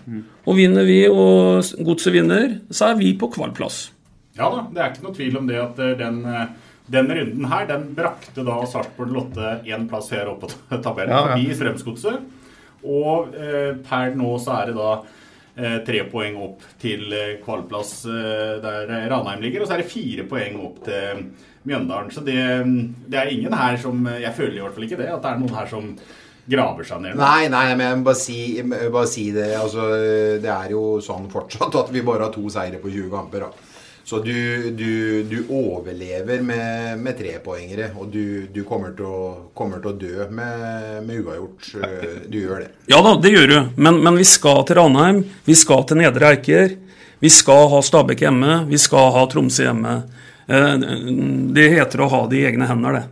[0.49, 0.53] Mm.
[0.53, 3.91] Og vinner vi, og godset vinner, så er vi på kvalplass.
[4.39, 7.45] Ja da, det er ikke noe tvil om det at eh, den, eh, den runden
[7.51, 11.35] her, den brakte da Sarpsborg Lotte én plass høyere opp på tabellen, ja, ja.
[11.35, 12.27] forbi Strømsgodset.
[12.87, 14.93] Og eh, per nå så er det da
[15.59, 19.91] eh, tre poeng opp til eh, kvalplass eh, der Ranheim ligger, og så er det
[19.91, 21.27] fire poeng opp til
[21.67, 22.09] Mjøndalen.
[22.15, 22.39] Så det,
[23.11, 25.41] det er ingen her som Jeg føler i hvert fall ikke det, at det er
[25.43, 25.91] noen her som
[26.49, 27.17] graver seg ned?
[27.19, 29.49] Nei, nei, men jeg må bare si, bare si det.
[29.59, 29.89] Altså,
[30.41, 33.47] det er jo sånn fortsatt at vi bare har to seire på 20 kamper.
[33.47, 33.69] Da.
[34.09, 39.83] Så du, du, du, overlever med, med trepoengere, og du, du kommer, til å, kommer,
[39.83, 41.67] til å, dø med, med uavgjort.
[42.25, 42.71] Du gjør det.
[42.89, 43.59] Ja da, det gjør du.
[43.77, 45.21] Men, men vi skal til Ranheim.
[45.45, 46.73] Vi skal til Nedre Eiker.
[47.21, 48.63] Vi skal ha Stabæk hjemme.
[48.71, 49.95] Vi skal ha Tromsø hjemme.
[50.49, 50.73] Eh,
[51.53, 53.05] det heter å ha det i egne hender, det.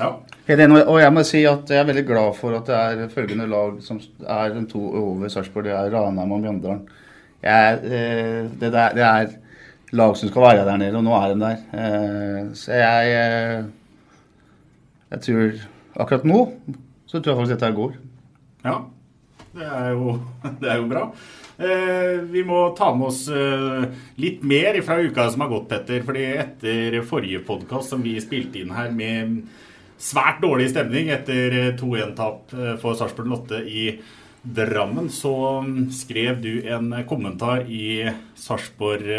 [0.00, 0.14] Ja.
[0.50, 3.76] Og jeg må si at jeg er veldig glad for at det er følgende lag
[3.86, 5.68] som er den to over Sarpsborg.
[5.68, 6.80] Det er Ranheim og Mjøndalen.
[7.40, 9.30] Jeg, eh, det, der, det, er
[9.96, 11.62] lag som skal være der nede, og nå er de der.
[11.72, 13.64] Eh, så jeg eh,
[15.10, 15.62] Jeg tror
[16.02, 16.40] akkurat nå
[17.06, 17.94] så tror jeg faktisk dette går.
[18.64, 18.76] Ja,
[19.54, 20.18] det er jo,
[20.60, 21.06] det er jo bra.
[22.30, 23.26] Vi må ta med oss
[24.16, 26.04] litt mer fra uka som har gått, Petter.
[26.06, 29.42] fordi etter forrige podkast som vi spilte inn her med
[30.00, 33.84] svært dårlig stemning etter 2-1-tap for Sarpsborg 8 i
[34.40, 38.08] Drammen, så mm, skrev du en kommentar i
[38.40, 39.10] Sarpsborg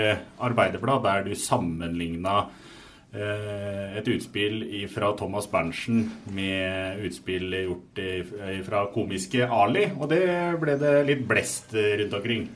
[0.42, 2.48] Arbeiderblad der du sammenligna
[3.12, 8.00] Eh, et utspill fra Thomas Berntsen med utspill gjort
[8.64, 9.90] fra komiske Ali.
[10.00, 10.24] Og det
[10.62, 12.48] ble det litt blest rundt omkring.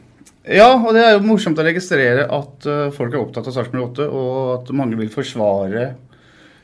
[0.45, 3.89] Ja, og det er jo morsomt å registrere at eh, folk er opptatt av Sarpsborg
[3.89, 5.89] 8, og at mange vil forsvare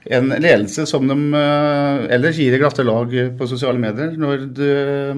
[0.09, 4.15] en ledelse som de uh, ellers gir i glatte lag på sosiale medier.
[4.17, 4.67] Når du,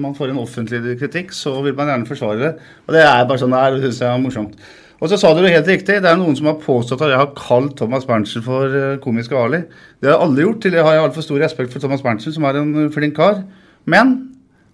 [0.00, 2.50] man får en offentlig kritikk, så vil man gjerne forsvare det.
[2.84, 4.66] Og det er bare sånn det er, og det syns jeg er morsomt.
[5.04, 5.98] Og så sa du det helt riktig.
[6.00, 9.36] Det er noen som har påstått at jeg har kalt Thomas Berntsen for eh, komiske
[9.36, 9.64] Ali.
[10.00, 10.60] Det har jeg aldri gjort.
[10.64, 13.42] Til jeg har altfor stor respekt for Thomas Berntsen, som er en eh, flink kar.
[13.90, 14.14] Men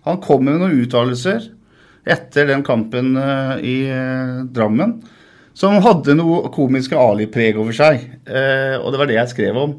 [0.07, 1.49] han kom med noen uttalelser
[2.11, 3.83] etter den kampen uh, i
[4.55, 4.95] Drammen
[5.53, 8.07] som hadde noe komiske Ali-preg over seg.
[8.25, 9.75] Og det var det jeg skrev om.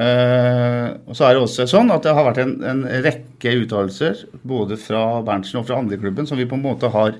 [0.00, 4.78] Og så er det også sånn at det har vært en, en rekke uttalelser både
[4.80, 7.18] fra Berntsen og fra andre klubben som vi på en måte har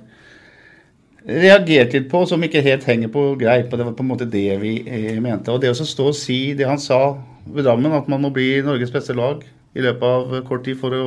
[1.26, 3.68] reagert litt på, som ikke helt henger på greip.
[3.70, 5.52] og Det var på en måte det vi eh, mente.
[5.52, 8.62] Og det å stå og si det han sa ved Drammen, at man må bli
[8.64, 9.44] Norges beste lag
[9.76, 11.04] i løpet av kort tid for å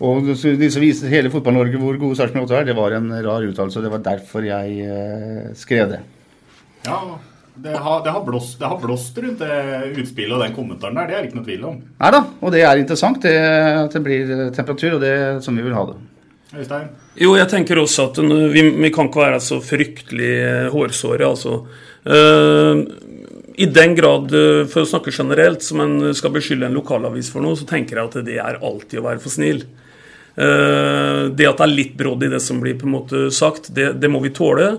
[0.00, 2.68] og de som viser hele Fotball-Norge hvor gode Sarpsborg 8 er.
[2.70, 5.98] Det var en rar uttalelse, og det var derfor jeg eh, skrev det.
[6.86, 7.18] Ja,
[7.62, 11.10] det har, det, har blåst, det har, blåst, rundt det utspillet og den kommentaren der.
[11.10, 11.82] Det er ikke noe tvil om.
[12.00, 13.34] Nei da, og det er interessant det,
[13.84, 15.98] at det blir temperatur, og det er som vi vil ha det.
[16.50, 16.88] Øystein?
[17.20, 18.18] Jo, jeg tenker også at
[18.50, 21.60] vi, vi kan ikke være så fryktelig eh, hårsåre, altså.
[22.00, 22.80] Uh,
[23.60, 27.44] I den grad, eh, for å snakke generelt, som en skal beskylde en lokalavis for
[27.44, 29.62] noe, så tenker jeg at det er alltid å være for snill.
[30.34, 33.70] Uh, det at det er litt brodd i det som blir på en måte sagt,
[33.76, 34.72] det, det må vi tåle.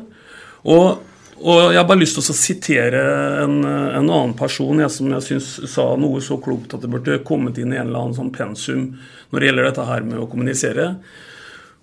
[0.71, 1.11] Og,
[1.41, 3.01] og, jeg har bare lyst til å sitere
[3.41, 7.19] en, en annen person jeg, som jeg syns sa noe så klokt at det burde
[7.27, 8.87] kommet inn i en eller annen sånn pensum
[9.31, 10.87] når det gjelder dette her med å kommunisere.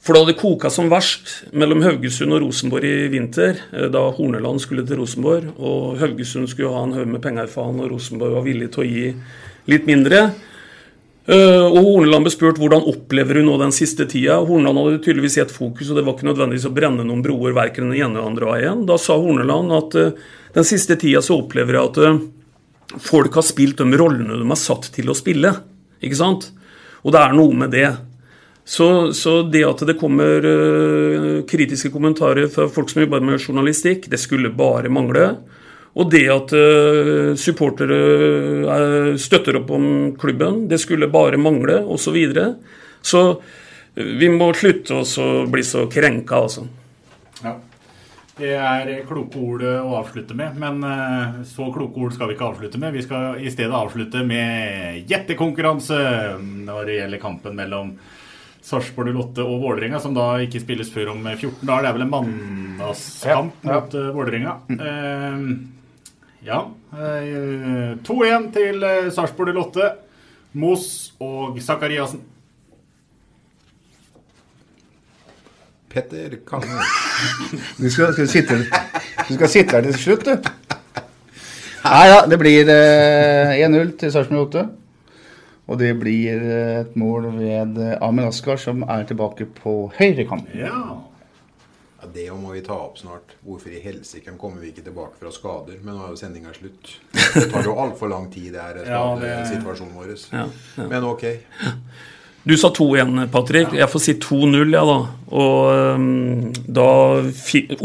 [0.05, 4.63] For da det koka som verst mellom Haugesund og Rosenborg i vinter, eh, da Horneland
[4.63, 8.39] skulle til Rosenborg, og Haugesund skulle ha en haug med penger for han, og Rosenborg
[8.39, 9.09] var villig til å gi
[9.69, 10.31] litt mindre.
[11.29, 14.39] Eh, og Horneland ble spurt hvordan opplever hun nå den siste tida.
[14.49, 17.91] Horneland hadde tydeligvis ett fokus, og det var ikke nødvendigvis å brenne noen broer verken
[17.91, 18.87] den ene eller andre veien.
[18.89, 20.15] Da sa Horneland at eh,
[20.55, 24.89] den siste tida så opplever jeg at folk har spilt de rollene de er satt
[24.95, 25.53] til å spille.
[26.01, 26.49] Ikke sant?
[27.05, 27.91] Og det er noe med det.
[28.69, 30.45] Så, så, det at det kommer
[31.49, 35.31] kritiske kommentarer fra folk som jobber med journalistikk, det skulle bare mangle.
[35.99, 38.01] Og det at uh, supportere
[38.65, 39.87] uh, støtter opp om
[40.19, 42.05] klubben, det skulle bare mangle, osv.
[42.09, 42.53] Så, videre.
[43.03, 43.23] så
[43.95, 46.69] vi må slutte å bli så krenka, altså.
[47.43, 47.57] Ja.
[48.39, 52.79] Det er kloke ord å avslutte med, men så kloke ord skal vi ikke avslutte
[52.79, 52.95] med.
[52.95, 55.99] Vi skal i stedet avslutte med gjettekonkurranse
[56.39, 57.91] når det gjelder kampen mellom
[58.69, 61.83] Sarpsborg 08 og Vålerenga, som da ikke spilles før om 14 dager.
[61.83, 63.81] Det er vel en mandagskamp ja, ja.
[63.81, 64.55] mot uh, Vålerenga.
[64.71, 65.59] Mm.
[66.45, 66.65] Ja.
[66.93, 69.91] Uh, 2-1 til uh, Sarpsborg 08.
[70.59, 72.23] Moss og Sakariassen.
[75.89, 76.79] Petter Kange.
[77.81, 78.59] du, skal, skal sitte,
[79.29, 80.51] du skal sitte her til slutt, du.
[81.89, 84.67] Nei ja, det blir 1-0 til Sarpsborg 08.
[85.69, 90.49] Og det blir et mål ved Amel Askar, som er tilbake på høyre kant.
[90.57, 90.81] Ja.
[92.01, 92.09] Ja.
[92.15, 93.35] Det må vi ta opp snart.
[93.43, 95.81] Hvorfor i helsike kommer vi ikke tilbake fra skader?
[95.83, 96.93] Men nå er jo sendinga slutt.
[97.11, 99.35] Det tar jo altfor lang tid, det er ja, det...
[99.51, 100.15] situasjonen vår.
[100.31, 100.47] Ja,
[100.79, 100.87] ja.
[100.87, 101.27] Men ok.
[102.49, 103.75] Du sa 2-1, Patrick.
[103.77, 104.95] Jeg får si 2-0, ja, da.
[105.37, 106.87] Og um, da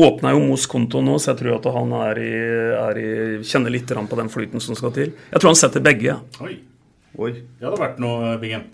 [0.07, 2.35] åpner jo Moss konto nå, så jeg tror at han er i,
[2.77, 3.09] er i,
[3.43, 5.11] kjenner litt på den flyten som skal til.
[5.33, 6.15] Jeg tror han setter begge.
[6.45, 6.55] Oi.
[7.17, 7.33] Oi.
[7.33, 8.69] Det hadde vært noe, Bingen.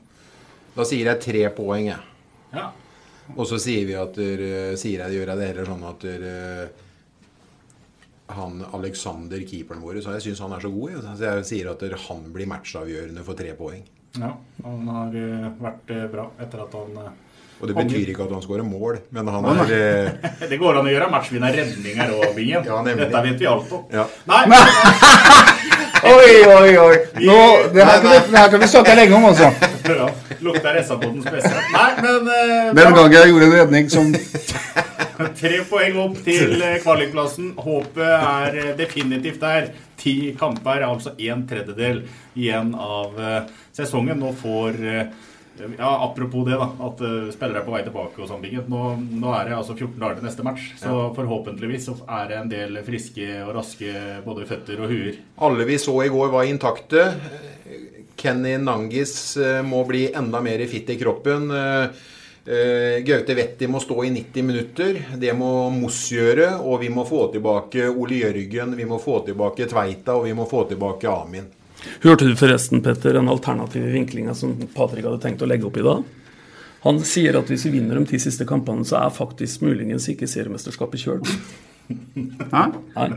[0.76, 2.06] Da sier jeg tre poeng, jeg.
[2.54, 2.70] Ja.
[3.36, 4.46] Og så sier vi at der,
[4.80, 6.26] sier jeg, gjør jeg det heller sånn at der,
[8.34, 11.00] han Alexander, keeperen vår, så jeg syns han er så god.
[11.06, 13.82] Så jeg sier at der, han blir matchavgjørende for tre poeng.
[14.18, 14.34] Ja,
[14.66, 16.96] han har uh, vært bra etter at han
[17.60, 20.16] Og det betyr ikke at han skårer mål, men han er
[20.52, 22.66] Det går an å gjøre matchvinner redninger òg, Bingen.
[22.66, 23.86] Ja, Dette vet vi alt om.
[23.94, 24.08] Ja.
[24.30, 24.44] Nei!
[26.10, 26.96] Oi, oi, oi.
[27.22, 27.38] Nå,
[27.74, 29.50] det, her kan vi, det her kan vi snakke lenge om, altså.
[29.90, 30.08] Ja,
[30.46, 31.70] lukter SA-båten spesielt.
[31.76, 34.10] Nei, men uh, Den gangen jeg gjorde en redning som
[35.42, 37.52] Tre poeng opp til eh, kvalikplassen.
[37.60, 39.72] Håpet er eh, definitivt der.
[40.00, 42.06] Ti kamper, altså en tredjedel
[42.40, 43.18] igjen av
[43.76, 44.22] sesongen.
[44.22, 44.80] Nå får
[45.78, 46.70] Ja, Apropos det, da.
[46.80, 48.22] At uh, spillere er på vei tilbake.
[48.22, 48.46] og sånn.
[48.70, 48.84] Nå,
[49.22, 50.70] nå, er det altså 14 dager til neste match.
[50.80, 51.08] Så ja.
[51.18, 53.96] forhåpentligvis så er det en del friske og raske
[54.26, 55.20] både føtter og huer.
[55.46, 57.10] Alle vi så i går var intakte.
[58.20, 61.52] Kenny Nangis uh, må bli enda mer fit i kroppen.
[61.52, 62.08] Uh,
[63.06, 65.02] Gaute Vetti må stå i 90 minutter.
[65.22, 66.56] Det må Moss gjøre.
[66.64, 70.48] Og vi må få tilbake Ole Jørgen, vi må få tilbake Tveita og vi må
[70.50, 71.52] få tilbake Amin.
[72.04, 75.86] Hørte du forresten, Petter, den alternative vinklinga som Patrick hadde tenkt å legge opp i
[75.86, 76.04] dag?
[76.86, 80.28] Han sier at hvis vi vinner de ti siste kampene, så er faktisk muligens ikke
[80.32, 81.32] seriemesterskapet kjørt.
[82.54, 82.64] Hæ?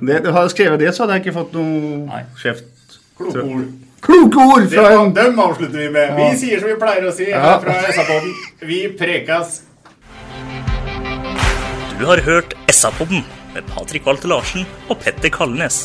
[0.00, 2.70] Det, du har skrevet det, så hadde jeg ikke fått noe kjeft.
[3.18, 3.66] Kloke ord.
[4.02, 4.64] Kloke ord!
[4.72, 4.88] Fra...
[4.98, 6.16] en dem avslutter vi med.
[6.18, 8.32] Vi sier som vi pleier å si her fra SA-podden.
[8.66, 9.60] Vi prekas.
[12.00, 13.22] Du har hørt SA-podden
[13.54, 15.84] med Patrik Walter Larsen og Petter Kalnes.